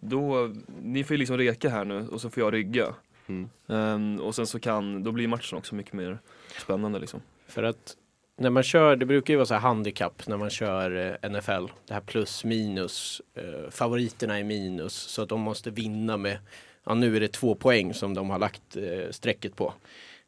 [0.00, 2.94] då, ni får ju liksom reka här nu och så får jag rygga.
[3.26, 3.48] Mm.
[3.68, 6.18] Ehm, och sen så kan, då blir matchen också mycket mer
[6.62, 7.20] spännande liksom.
[7.46, 7.96] För att
[8.36, 11.72] när man kör, det brukar ju vara så här handikapp när man kör eh, NFL.
[11.86, 14.94] Det här plus minus, eh, favoriterna är minus.
[14.94, 16.38] Så att de måste vinna med,
[16.84, 19.72] ja nu är det två poäng som de har lagt eh, strecket på.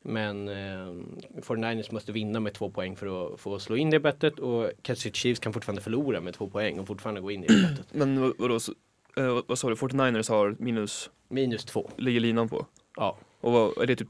[0.02, 0.94] Men eh,
[1.42, 5.02] 49ers måste vinna med två poäng för att få slå in det bettet och Kansas
[5.02, 7.86] City Chiefs kan fortfarande förlora med två poäng och fortfarande gå in i det bettet.
[7.94, 8.72] Men vad- vadå, så,
[9.24, 11.90] eh, vad- sa du, 49ers har minus, Minus två.
[11.96, 12.66] ligger linan på?
[12.96, 13.16] Ja.
[13.40, 14.08] Och vad, är det typ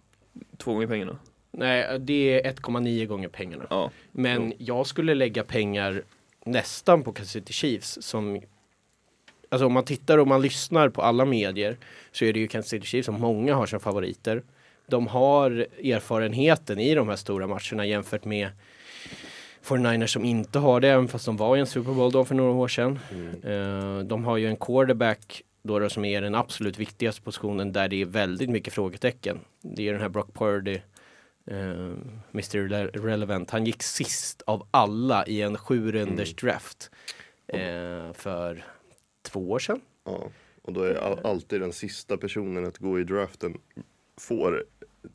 [0.59, 1.19] två gånger pengarna?
[1.53, 3.67] Nej, det är 1,9 gånger pengarna.
[3.71, 3.91] Ja.
[4.13, 6.03] Men jag skulle lägga pengar
[6.45, 8.41] nästan på Kansas City Chiefs som
[9.53, 11.77] Alltså om man tittar och man lyssnar på alla medier
[12.13, 14.43] så är det ju Kansas City Chiefs som många har som favoriter.
[14.87, 15.51] De har
[15.85, 18.49] erfarenheten i de här stora matcherna jämfört med
[19.65, 22.35] 49ers som inte har det, även fast de var i en Super Bowl då för
[22.35, 22.99] några år sedan.
[23.11, 23.99] Mm.
[23.99, 27.89] Eh, de har ju en quarterback då, då som är den absolut viktigaste positionen där
[27.89, 29.41] det är väldigt mycket frågetecken.
[29.63, 30.81] Det är den här Brock Purdy,
[31.47, 31.93] eh,
[32.33, 32.99] Mr.
[32.99, 33.51] Relevant.
[33.51, 36.91] Han gick sist av alla i en sju runders draft
[37.47, 38.65] eh, för
[39.23, 39.81] två år sedan.
[40.05, 40.29] Ja.
[40.63, 43.59] Och då är all, alltid den sista personen att gå i draften
[44.21, 44.65] får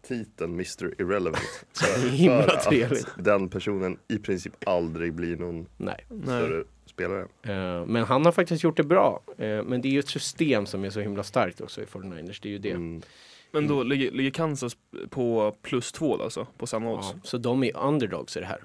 [0.07, 1.01] titeln Mr.
[1.01, 1.65] Irrelevant.
[2.11, 3.07] Himla för trevligt.
[3.17, 6.05] att den personen i princip aldrig blir någon Nej.
[6.23, 7.27] större spelare.
[7.43, 9.21] Eh, men han har faktiskt gjort det bra.
[9.37, 12.39] Eh, men det är ju ett system som är så himla starkt också i 49ers.
[12.41, 12.71] Det är ju det.
[12.71, 13.01] Mm.
[13.51, 14.77] Men då ligger, ligger Kansas
[15.09, 17.07] på plus två alltså, på samma odds?
[17.13, 18.59] Ja, så de är underdogs i det här.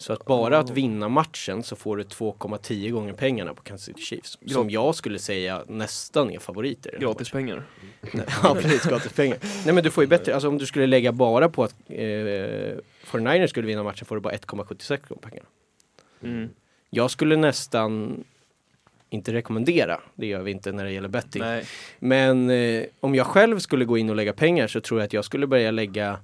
[0.00, 4.02] Så att bara att vinna matchen så får du 2,10 gånger pengarna på Kansas City
[4.02, 4.38] Chiefs.
[4.46, 6.96] Som jag skulle säga nästan är favoriter.
[7.00, 7.62] Gratispengar?
[8.42, 8.84] ja, precis.
[8.84, 9.38] Gratispengar.
[9.64, 11.94] Nej men du får ju bättre, alltså om du skulle lägga bara på att eh,
[13.06, 15.48] 49ers skulle vinna matchen får du bara 1,76 gånger pengarna.
[16.22, 16.48] Mm.
[16.90, 18.24] Jag skulle nästan
[19.10, 21.42] inte rekommendera, det gör vi inte när det gäller betting.
[21.42, 21.64] Nej.
[21.98, 25.12] Men eh, om jag själv skulle gå in och lägga pengar så tror jag att
[25.12, 26.18] jag skulle börja lägga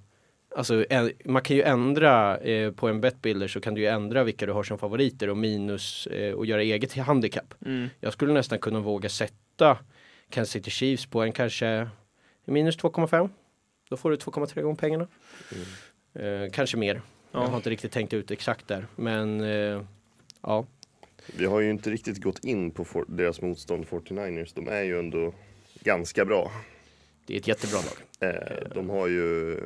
[0.57, 4.25] Alltså ä- man kan ju ändra eh, på en betbuilder så kan du ju ändra
[4.25, 7.55] vilka du har som favoriter och minus eh, och göra eget handikapp.
[7.67, 7.89] Mm.
[8.01, 9.79] Jag skulle nästan kunna våga sätta
[10.31, 11.89] Kansas City Chiefs på en kanske
[12.45, 13.29] minus 2,5.
[13.89, 15.07] Då får du 2,3 gånger pengarna.
[16.15, 17.03] Eh, kanske mer.
[17.33, 17.57] Jag har Ja.
[17.57, 18.87] inte riktigt tänkt ut exakt där.
[18.97, 19.83] Men eh,
[20.43, 20.67] ja,
[21.37, 24.53] Vi har ju inte riktigt gått in på for, deras motstånd 49ers.
[24.55, 25.33] De är ju ändå
[25.81, 26.51] ganska bra.
[27.27, 28.31] det är ett jättebra lag.
[28.35, 29.57] Eh, de har ju,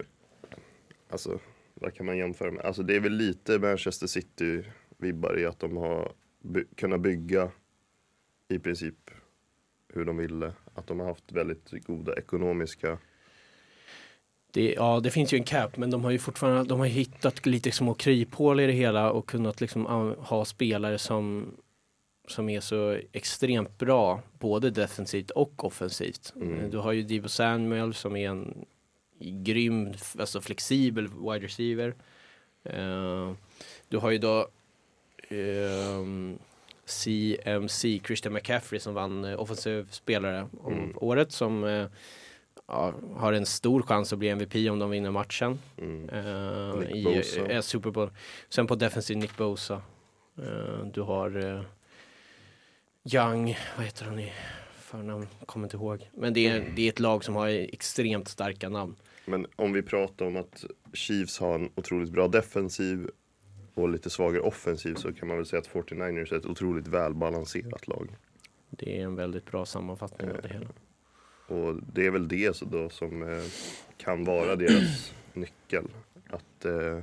[1.11, 1.39] alltså
[1.75, 2.65] vad kan man jämföra med?
[2.65, 7.51] Alltså det är väl lite Manchester City-vibbar i att de har by- kunnat bygga
[8.49, 9.11] i princip
[9.89, 10.53] hur de ville.
[10.75, 12.99] Att de har haft väldigt goda ekonomiska
[14.53, 17.47] Det, ja, det finns ju en cap, men de har ju fortfarande de har hittat
[17.47, 19.87] lite små kryphål i det hela och kunnat liksom
[20.19, 21.55] ha spelare som
[22.29, 26.33] som är så extremt bra, både defensivt och offensivt.
[26.37, 26.71] Mm.
[26.71, 28.65] Du har ju Divo Samuel som är en
[29.21, 31.95] grym, alltså flexibel wide receiver.
[32.65, 33.33] Eh,
[33.89, 34.49] du har ju då
[35.29, 36.39] ehm,
[36.85, 40.93] CMC, Christian McCaffrey som vann uh, offensiv spelare om Mm.
[40.97, 41.87] året som eh,
[42.67, 45.59] ja, har en stor chans att bli MVP om de vinner matchen.
[45.79, 48.11] mm, eh, I eh, Super Bowl.
[48.49, 49.83] Sen på defensiv Nick Bosa.
[50.39, 51.63] Eh, du har eh,
[53.15, 54.33] Young, vad heter han i
[54.81, 55.29] förnamn?
[55.47, 56.11] Kommer inte ihåg.
[56.15, 58.97] Men det är, det är ett lag som har extremt starka namn.
[59.31, 63.11] Men om vi pratar om att Chiefs har en otroligt bra defensiv
[63.75, 67.89] och lite svagare offensiv så kan man väl säga att 49ers är ett otroligt välbalanserat
[67.89, 68.17] lag.
[68.71, 70.69] Det är en väldigt bra sammanfattning av det hela.
[71.47, 73.45] Och det är väl det så då som eh,
[73.97, 75.85] kan vara deras nyckel.
[76.31, 76.99] Att eh,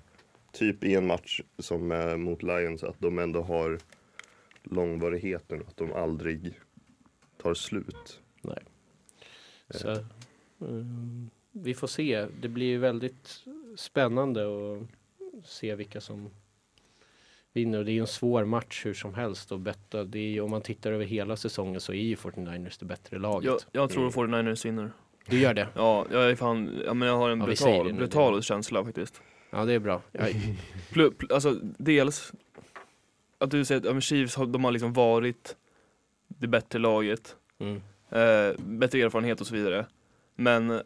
[0.51, 3.79] typ i en match som eh, mot Lions att de ändå har
[4.63, 6.59] långvarigheten, att de aldrig
[7.37, 8.21] tar slut.
[8.41, 8.63] Nej.
[9.69, 9.97] Så,
[10.61, 11.29] mm,
[11.63, 12.25] vi får se.
[12.41, 13.43] Det blir ju väldigt
[13.75, 14.87] spännande att
[15.45, 16.29] se vilka som
[17.53, 17.79] vinner.
[17.79, 20.03] Och det är ju en svår match hur som helst att betta.
[20.03, 23.67] Det är om man tittar över hela säsongen så är ju 49ers det bättre laget.
[23.71, 24.91] Jag, jag tror 49ers vinner.
[25.25, 25.67] Du gör det?
[25.75, 29.21] Ja, jag är fan, ja, men jag har en Ja, brutal, det brutal känsla faktiskt.
[29.49, 30.01] Ja, det är bra.
[30.11, 30.29] Jag,
[30.91, 32.33] Pl- pl- alltså dels
[33.37, 35.55] att du säger att ja, Chiefs har, de har liksom varit
[36.27, 37.75] det bättre laget, mm.
[38.09, 39.85] eh, bättre erfarenhet och så vidare.
[40.35, 40.81] Men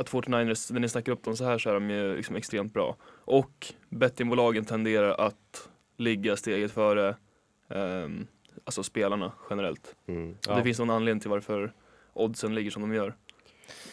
[0.00, 2.74] att 49ers, när ni snackar upp dem så här så är de ju liksom extremt
[2.74, 2.96] bra.
[3.24, 7.16] Och bettingbolagen tenderar att ligga steget före
[7.68, 8.26] ehm,
[8.64, 9.94] alltså spelarna generellt.
[10.06, 10.36] Mm.
[10.46, 10.54] Ja.
[10.54, 11.72] Det finns någon anledning till varför
[12.12, 13.14] oddsen ligger som de gör.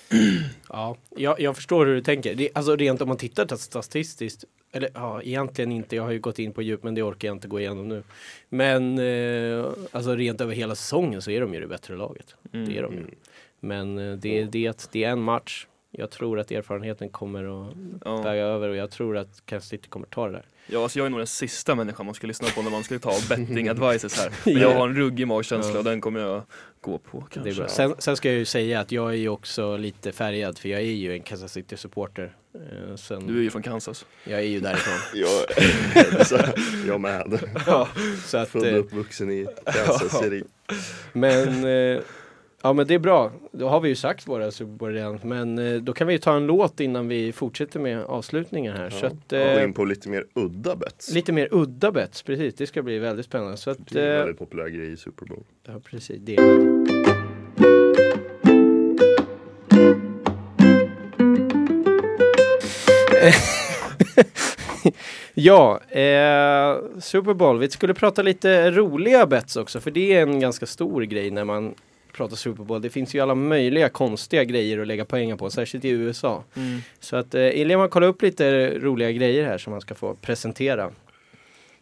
[0.70, 2.36] Ja, jag, jag förstår hur du tänker.
[2.36, 5.96] Det, alltså rent om man tittar statistiskt, eller ja, egentligen inte.
[5.96, 8.04] Jag har ju gått in på djup, men det orkar jag inte gå igenom nu.
[8.50, 12.36] Men eh, alltså rent över hela säsongen så är de ju det bättre laget.
[12.54, 12.70] Mm.
[12.70, 13.00] Det är de ju.
[13.00, 13.16] Mm.
[13.60, 15.68] Men eh, det, är det, det är en match.
[15.92, 17.74] Jag tror att erfarenheten kommer att
[18.06, 18.22] Ja.
[18.22, 20.46] väga över och jag tror att Kansas City kommer ta det där.
[20.68, 23.00] Ja, alltså jag är nog den sista människan man ska lyssna på när man ska
[23.00, 24.32] ta betting advices här.
[24.54, 25.78] Men jag har en ruggig magkänsla Ja.
[25.78, 26.42] och den kommer jag
[26.82, 27.52] gå på Det kanske.
[27.52, 27.68] är bra.
[27.68, 30.80] Sen, sen ska jag ju säga att jag är ju också lite färgad för jag
[30.82, 32.36] är ju en Kansas City supporter.
[32.56, 34.06] Eh, sen, Du är ju från Kansas.
[34.24, 34.94] Jag är ju därifrån.
[35.14, 36.48] Jag,
[36.88, 37.40] jag med.
[38.26, 40.44] så att, Född och eh, uppvuxen i Kansas City.
[41.14, 42.02] Men, eh,
[42.64, 43.32] ja men det är bra.
[43.52, 45.20] Då har vi ju sagt våra Super Bowl redan.
[45.24, 48.90] Men eh, då kan vi ju ta en låt innan vi fortsätter med avslutningen här.
[48.90, 49.08] Så Ja.
[49.08, 51.12] att, Gå eh, in på lite mer udda bets.
[51.14, 52.56] lite mer udda bets, precis.
[52.56, 53.58] Det ska bli väldigt spännande.
[53.58, 55.44] Så att, Det är en eh, väldigt populär grej i Super Bowl.
[55.68, 56.18] ja, precis.
[56.22, 56.36] Det.
[65.34, 67.60] Ja, eh, Super Bowl.
[67.60, 71.46] Vi skulle prata lite roliga bets också, för det är en ganska stor grej när
[71.46, 71.76] man
[72.18, 72.82] pratar Super Bowl.
[72.82, 76.44] Det finns ju alla möjliga konstiga grejer att lägga pengar på, särskilt i USA.
[77.00, 80.16] Så att eh, Ilja har kollat upp lite roliga grejer här som man ska få
[80.16, 80.92] presentera.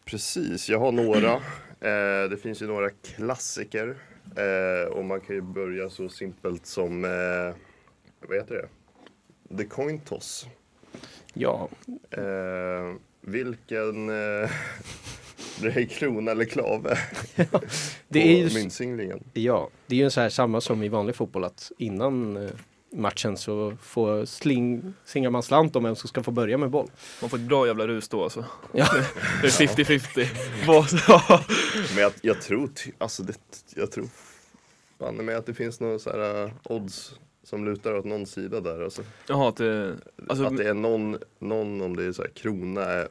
[0.06, 1.42] Precis, jag har några.
[1.82, 3.96] Eh, det finns ju några klassiker.
[4.36, 7.56] Eh, och man kan ju börja så simpelt som, eh,
[8.28, 9.58] vad heter det?
[9.58, 10.48] The coin toss.
[11.34, 11.70] Ja,
[12.12, 14.50] Eh, vilken, eh,
[15.62, 16.98] det är krona eller klave
[17.36, 17.48] det
[18.10, 18.50] på är ju,
[19.34, 22.50] ja, det är ju så här samma som i vanlig fotboll att innan eh,
[22.94, 26.90] matchen så får sling, singlar man slant om vem som ska få börja med boll.
[27.22, 28.46] Man får ett bra jävla rus då alltså.
[28.72, 28.88] Ja.
[29.42, 30.28] Det är 50-50.
[30.68, 31.42] Vad- ja.
[31.94, 33.38] Men jag, jag tror, alltså det,
[33.76, 34.08] jag tror
[35.00, 38.60] fan med att det finns några så här eh, odds som lutar åt någon sida
[38.62, 38.84] där.
[38.84, 39.02] Alltså.
[39.28, 39.96] Jaha, att det,
[40.30, 43.08] alltså, att det är någon, någon om det är så här, krona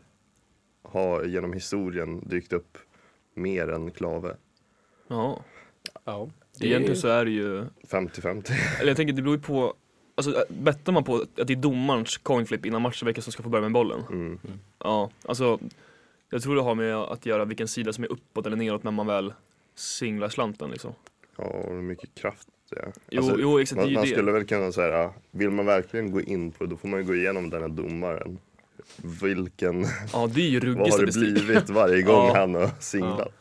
[0.94, 2.78] har genom historien dykt upp
[3.34, 4.36] mer än klave.
[5.08, 5.40] ja.
[6.04, 6.30] Ja,
[6.60, 8.52] Egentligen så är det ju, 50-50.
[8.80, 9.74] eller jag tänker det beror ju på,
[10.14, 13.42] alltså äh, bettar man på att det är domarens coinflip innan matchen vilka som ska
[13.42, 14.00] få börja med bollen?
[14.10, 14.38] Mm.
[14.78, 15.58] Ja, alltså
[16.30, 18.90] jag tror det har med att göra vilken sida som är uppåt eller neråt när
[18.90, 19.32] man väl
[19.74, 20.92] singlar slanten liksom.
[21.36, 22.92] Ja, och hur mycket kraft det är.
[23.10, 24.10] Jo, Alltså, jo exakt, det är Man, ju man det.
[24.10, 27.06] skulle väl kunna säga, vill man verkligen gå in på det, då får man ju
[27.06, 28.38] gå igenom den här domaren.
[29.22, 32.36] Vilken, Ja, det är ju vad har det blivit varje gång Ja.
[32.36, 33.32] han har singlat?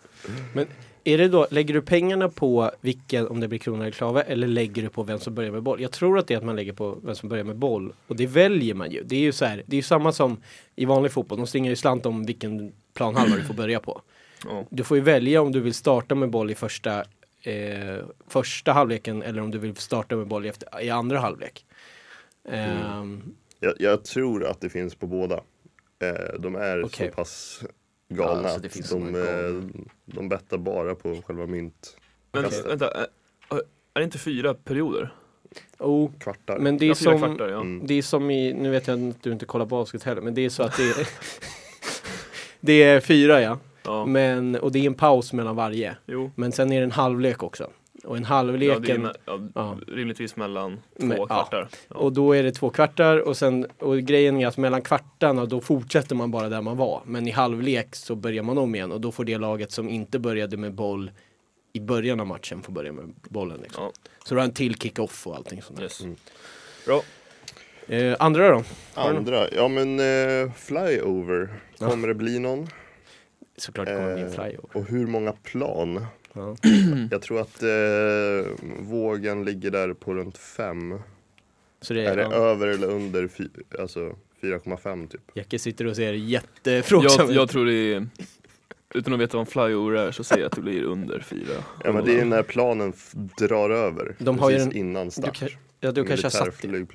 [1.05, 4.47] Är det då, lägger du pengarna på vilken, om det blir krona eller klave, eller
[4.47, 5.81] lägger du på vem som börjar med boll?
[5.81, 7.93] Jag tror att det är att man lägger på vem som börjar med boll.
[8.07, 9.03] Och det väljer man ju.
[9.03, 10.37] Det är ju så här, det är ju samma som
[10.75, 11.37] i vanlig fotboll.
[11.37, 14.01] De slingar ju slant om vilken planhalva du får börja på.
[14.45, 14.65] Ja.
[14.69, 16.99] Du får ju välja om du vill starta med boll i första,
[17.41, 21.65] eh, första halvleken eller om du vill starta med boll i, efter, i andra halvlek.
[22.49, 23.21] Ehm,
[23.63, 25.35] Jag, jag tror att det finns på båda.
[25.99, 27.07] Eh, de är Okej.
[27.09, 27.63] så pass
[28.09, 29.69] galna Ja, alltså de, eh, galna.
[30.05, 31.97] de bettar bara på själva mynt.
[32.31, 33.07] Men vänta, är,
[33.93, 35.13] är det inte fyra perioder?
[35.79, 36.59] oh, Kvartar.
[36.59, 37.61] men det är som, kvartar ja.
[37.61, 37.87] Mm.
[37.87, 40.45] Det är som i, nu vet jag att du inte kollar basket heller, men det
[40.45, 41.07] är så att det är
[42.59, 44.05] Det är fyra ja, ja.
[44.05, 45.95] men, och det är en paus mellan varje.
[46.05, 46.31] Jo.
[46.35, 47.69] Men sen är det en halvlek också.
[48.03, 49.77] Och en Ja, halvleken, det är me- ja, Ja.
[49.87, 51.25] rimligtvis mellan två Men- ja.
[51.25, 51.67] kvartar.
[51.87, 51.95] Ja.
[51.95, 55.61] och då är det två kvartar och sen, och grejen är att mellan kvartarna då
[55.61, 57.01] fortsätter man bara där man var.
[57.05, 60.19] Men i halvlek så börjar man om igen och då får det laget som inte
[60.19, 61.11] började med boll
[61.73, 63.59] i början av matchen får börja med bollen.
[63.61, 63.83] Liksom.
[63.83, 63.91] Ja.
[64.25, 65.83] Så du har en till kick-off och allting sånt där.
[65.83, 66.01] Yes.
[66.01, 66.15] Mm.
[66.85, 67.01] Bra.
[67.87, 68.63] Eh, andra då?
[68.93, 71.49] Andra, ja men eh, flyover,
[71.79, 71.89] Ja.
[71.89, 72.67] kommer det bli någon?
[73.57, 74.69] Såklart kommer det bli en Eh, flyover.
[74.77, 76.05] Och hur många plan?
[76.33, 76.55] Ja.
[77.11, 80.99] Jag tror att eh, vågen ligger där på runt 5.
[81.81, 82.31] Så det Är är, det ja.
[82.33, 83.47] över eller under fy,
[83.79, 85.21] alltså 4,5 typ?
[85.33, 88.07] Jacke sitter och ser jättefrågsam Jag, jag tror det är,
[88.93, 91.53] utan att veta vad en flyover är så säger jag att det blir under fyra.
[91.83, 92.93] Ja men det är när planen
[93.37, 94.15] drar över.
[94.19, 95.35] De har ju precis en- innan start.
[95.39, 96.85] kan- Ja, du kanske har satt det.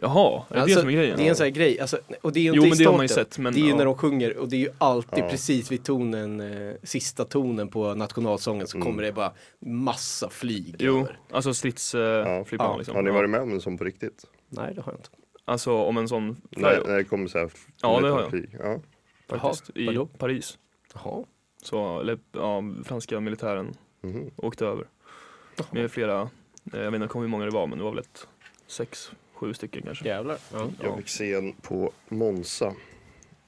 [0.00, 1.16] Jaha, är det Alltså, det som är grejen?
[1.18, 2.78] Det är en sån här grej, alltså, och det är ju inte Jo i men
[2.78, 3.76] det har man ju sett men det är ju ja.
[3.76, 5.28] när de sjunger och det är ju alltid Ja.
[5.28, 8.86] precis vid tonen, eh, sista tonen på nationalsången så Mm.
[8.86, 11.18] kommer det bara massa flyg Jo, över.
[11.30, 12.72] alltså stridsflygplan Ja.
[12.72, 12.76] Ja.
[12.76, 12.94] liksom.
[12.96, 14.24] Har ni varit med om en sån på riktigt?
[14.48, 15.08] Nej det har jag inte.
[15.44, 18.32] Alltså om en sån flyover när det kommer så här f- Ja, det har jag.
[18.32, 18.60] militärflyg.
[18.62, 18.80] Ja.
[19.38, 20.06] faktiskt, Jaha, i vadå?
[20.06, 20.58] Paris.
[20.94, 21.24] Jaha.
[21.62, 24.30] Så, eller, ja, franska militären Mhm.
[24.36, 24.84] åkte över.
[25.70, 26.20] Med flera,
[26.72, 28.26] eh, jag vet inte hur många det var men det var väl ett
[28.66, 30.08] sex, sju stycken kanske.
[30.08, 30.38] Jävlar.
[30.52, 30.58] Ja.
[30.82, 30.96] Jag Ja.
[30.96, 32.72] fick se en på Monza.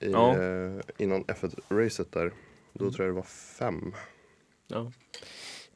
[0.00, 0.36] I, Ja.
[0.36, 2.32] eh, innan F1-racet där.
[2.72, 3.26] Då tror jag det var
[3.58, 3.94] fem.
[4.66, 4.92] Ja.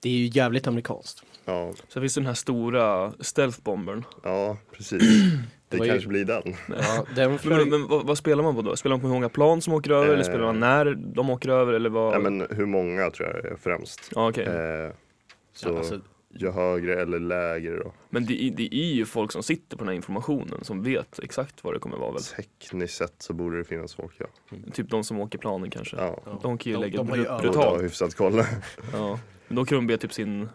[0.01, 1.23] Det är ju jävligt amerikanskt.
[1.45, 4.05] Ja, Sen finns det den här stora stealthbombern.
[4.23, 5.03] ja precis.
[5.69, 6.43] Det, ju- kanske blir den.
[6.69, 7.71] Ja, den Men, flög...
[7.71, 8.77] men vad, vad spelar man på då?
[8.77, 10.23] Spelar man på hur många plan som åker över eller Eh.
[10.23, 12.15] spelar man när de åker över eller vad?
[12.15, 14.01] Ja, men hur många tror jag är främst.
[14.15, 14.45] Ja, okej.
[14.45, 14.93] Eh,
[15.53, 16.01] så ja, alltså,
[16.35, 17.93] ju högre eller lägre då.
[18.11, 21.19] Men det, är- det är ju folk som sitter på den här informationen som vet
[21.19, 22.23] exakt vad det kommer vara väl?
[22.23, 24.27] Tekniskt sett så borde det finnas folk ja.
[24.73, 25.97] Typ de som åker planen kanske.
[25.97, 26.39] Ja.
[26.43, 27.43] De kan ju De- lägga de har ju bru- övat.
[27.43, 27.83] borde ha brutalt.
[27.85, 28.43] hyfsat koll.
[28.93, 29.19] Ja.
[29.49, 30.49] Men då kan de be typ sin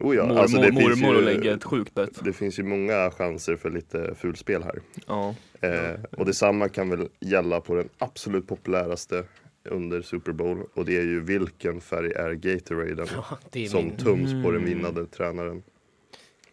[0.00, 2.24] oh ja, mor, alltså det mor, mormor ju, att lägga ett sjukt bett.
[2.24, 4.78] Det finns ju många chanser för lite fulspel här.
[5.06, 5.34] Ja.
[5.60, 9.24] Eh, och detsamma kan väl gälla på den absolut populäraste
[9.68, 13.38] under Super Bowl och det är ju vilken färg är Gatoraden ja,
[13.68, 13.96] som min...
[13.96, 14.64] tums på den Mm.
[14.64, 15.62] vinnande tränaren.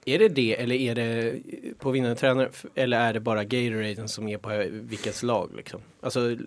[0.06, 1.36] Är det det eller är det
[1.80, 5.82] på vinnande tränare eller är det bara Gatoraden som är på vilket lag liksom?
[6.02, 6.38] Alltså,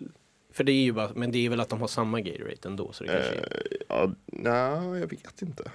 [0.52, 2.92] för det är ju bara, men det är väl att de har samma Gatorade ändå
[2.92, 3.62] så det kanske är.
[3.70, 5.70] Eh, ja, nej, jag vet inte.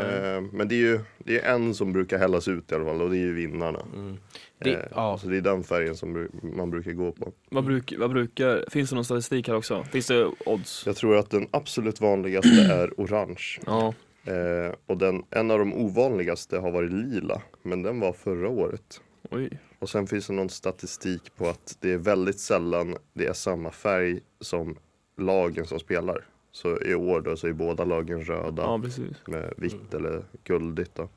[0.00, 0.50] Eh, Mm.
[0.52, 3.10] men det är ju det är en som brukar hällas ut i alla fall och
[3.10, 3.80] det är ju vinnarna.
[3.94, 4.16] Mm.
[4.58, 7.32] Det, Eh, ja, Så det är den färgen som man brukar gå på.
[7.50, 9.84] Vad, bruk, vad brukar, finns det någon statistik här också?
[9.84, 10.86] Finns det odds?
[10.86, 13.60] Jag tror att den absolut vanligaste är orange.
[13.66, 13.94] Ja.
[14.26, 19.00] Eh, och den, en av de ovanligaste har varit lila, men den var förra året.
[19.30, 19.58] Oj.
[19.78, 23.70] Och sen finns det någon statistik på att det är väldigt sällan det är samma
[23.70, 24.76] färg som
[25.18, 26.24] lagen som spelar.
[26.54, 29.16] Så i år då så är båda lagen röda Ja precis.
[29.26, 31.08] med vitt eller guldigt då.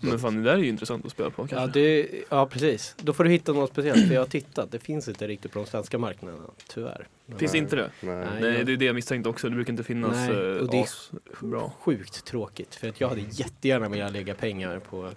[0.00, 1.56] Men fan det där är ju intressant att spela på kanske.
[1.56, 2.94] ja, det, ja, precis.
[2.98, 4.06] Då får du hitta något speciellt.
[4.06, 7.08] För jag har tittat, det finns inte riktigt på de svenska marknaderna, tyvärr.
[7.36, 7.90] Finns inte det?
[8.00, 8.26] Nej.
[8.40, 8.64] Nej.
[8.64, 10.82] Det är det jag misstänkte också, det brukar inte finnas Nej, eh, och det är
[10.82, 11.72] as bra.
[11.80, 15.10] Sjukt tråkigt, för att jag hade jättegärna velat lägga pengar på,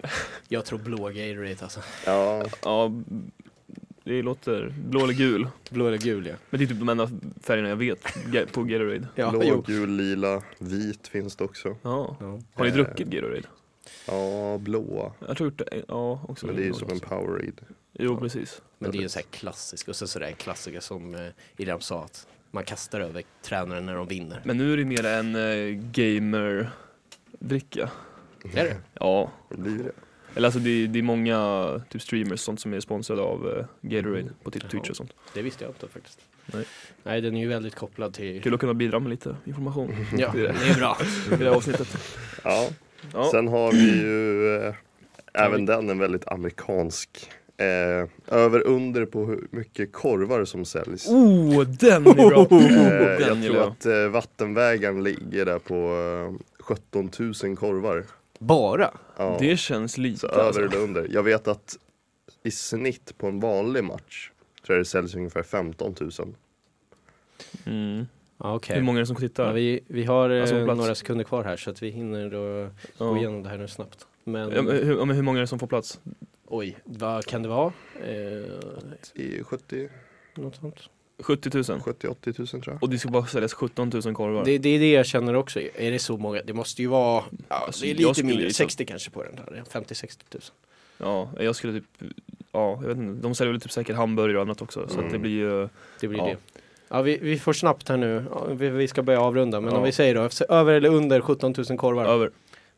[0.48, 1.80] jag tror blå Gatorade alltså.
[2.06, 2.92] Ja, Ja,
[4.04, 5.48] det låter blå eller gul.
[5.70, 6.34] Blå eller gul ja.
[6.50, 7.10] Men det är typ de enda
[7.42, 8.02] färgerna jag vet
[8.52, 9.08] på Gatorade.
[9.14, 9.64] Ja, blå, jo.
[9.66, 11.68] gul, lila, vit finns det också.
[11.82, 12.16] Ja.
[12.20, 12.40] Ja.
[12.54, 13.42] Har ni Eh, druckit Gatorade?
[14.08, 15.12] Ja, blå.
[15.26, 16.46] Jag tror det, ja också.
[16.46, 17.52] Men det är ju som en Powerade.
[17.92, 18.62] Jo precis.
[18.78, 20.80] Men det är ju en sån här klassisk, och sen så är det en klassiker
[20.80, 21.20] som eh,
[21.56, 24.40] Ilham sa att man kastar över tränaren när de vinner.
[24.44, 27.90] Men nu är det mer en eh, gamer-dricka.
[28.54, 28.76] Är det?
[28.94, 29.30] Ja.
[29.50, 29.92] Det blir det.
[30.36, 33.64] Eller alltså det är, det är många typ streamers sånt som är sponsrade av eh,
[33.80, 35.12] Gatorade på typ Twitch och sånt.
[35.34, 36.20] Det visste jag inte faktiskt.
[36.46, 36.64] Nej.
[37.02, 38.42] Nej, den är ju väldigt kopplad till...
[38.42, 40.70] Kul att kunna bidra med lite information Ja, det är det.
[40.70, 40.98] är bra.
[41.26, 41.88] i det här avsnittet.
[42.44, 42.68] Ja.
[43.12, 43.28] Ja.
[43.30, 44.74] Sen har vi ju eh,
[45.34, 47.30] även den en väldigt amerikansk.
[47.56, 48.08] Eh,
[48.38, 51.08] över under på hur mycket korvar som säljs.
[51.08, 52.46] Oh, den är bra!
[52.50, 55.74] Eh, den jag tror att eh, vattenvägaren ligger där på
[56.38, 57.10] eh, 17
[57.44, 58.04] 000 korvar.
[58.46, 58.94] Bara?
[59.16, 59.36] Ja.
[59.40, 60.60] Det känns lite Så över alltså.
[60.62, 61.06] eller under.
[61.10, 61.78] Jag vet att
[62.42, 64.30] i snitt på en vanlig match
[64.66, 66.10] tror jag det säljs ungefär 15 000.
[67.66, 68.06] Mm.
[68.38, 68.76] Ja, okej.
[68.76, 69.52] Hur många är det som Ja, tittar?
[69.52, 73.12] vi, vi har eh, Alltså några sekunder kvar här så att vi hinner då gå
[73.12, 73.16] Ja.
[73.18, 74.06] igenom det här nu snabbt.
[74.24, 76.00] Men, Ja, men hur, ja, men hur många är det som får plats?
[76.46, 77.72] oj, vad kan det vara?
[78.02, 79.88] Eh, I 70,
[80.34, 80.80] något sånt.
[81.18, 81.80] 70 000?
[81.80, 82.82] 70 80 000 tror jag.
[82.82, 84.44] Och det ska bara säljas 17 000 korvar?
[84.44, 85.60] Det, det är det jag känner också.
[85.60, 86.42] Är det så många?
[86.44, 89.38] Det måste ju vara, ja, Alltså, det är lite mindre, gissa- 60 kanske på den
[89.38, 89.62] här.
[89.72, 90.54] 50-60 tusen.
[90.98, 91.84] Ja, jag skulle typ,
[92.52, 93.22] ja, jag vet inte.
[93.22, 94.88] De säljer väl typ säkert hamburgare och annat också.
[94.88, 95.06] Så Mm.
[95.06, 95.68] att det blir ju,
[96.00, 96.24] Det blir Ja.
[96.26, 96.36] det.
[96.88, 98.24] Ja, vi, vi får snabbt här nu.
[98.50, 99.60] Vi, vi ska börja avrunda.
[99.60, 99.78] Men Ja.
[99.78, 102.04] om vi säger då, över eller under 17 000 korvar?
[102.04, 102.30] över.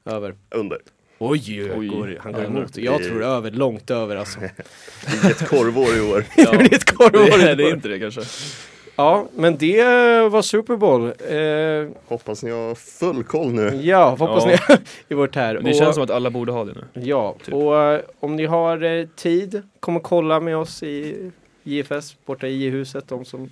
[0.04, 0.34] Över.
[0.50, 0.78] Under.
[1.18, 1.86] Oj, Oj.
[1.88, 2.74] Går, han går Ja, emot.
[2.74, 4.38] det- Jag tror över, långt över alltså.
[5.24, 6.24] Inget korvår i år.
[6.52, 7.38] det blir ett korvår.
[7.38, 8.20] det, är- det är inte det kanske.
[8.98, 9.82] Ja, men det
[10.28, 11.04] var Super Bowl.
[11.04, 13.80] Eh, Hoppas ni har full koll nu.
[13.82, 14.58] ja, hoppas Ja.
[14.68, 14.76] ni
[15.08, 15.54] i vårt här.
[15.54, 17.02] Det Och- känns som att alla borde ha det nu.
[17.02, 17.54] Ja, Typ.
[17.54, 21.30] och eh, om ni har eh, tid, kom och kolla med oss i
[21.62, 23.08] JFS borta i J-huset.
[23.08, 23.50] De som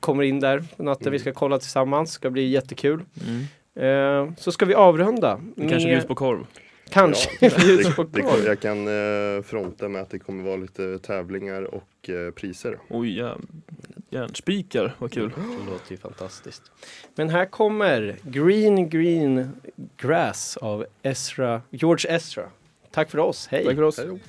[0.00, 1.12] kommer in där på natten.
[1.12, 2.12] Vi ska kolla tillsammans.
[2.12, 3.00] Ska bli jättekul.
[3.80, 5.40] Eh, så ska vi avrunda.
[5.56, 6.46] Det kanske med- bjuds på korv.
[6.90, 11.62] Kanske Ja, det, det, jag kan eh, fronta med att det kommer vara lite tävlingar
[11.62, 12.78] och eh, priser.
[12.88, 13.36] Oj, ja.
[14.10, 15.32] järnspikar, vad kul.
[15.36, 16.62] Det låter ju fantastiskt.
[17.14, 19.50] Men här kommer Green Green
[19.96, 22.50] Grass av Ezra, George Ezra.
[22.90, 23.64] Tack för oss, hej!
[23.64, 23.98] Tack för oss.
[23.98, 24.20] Hej.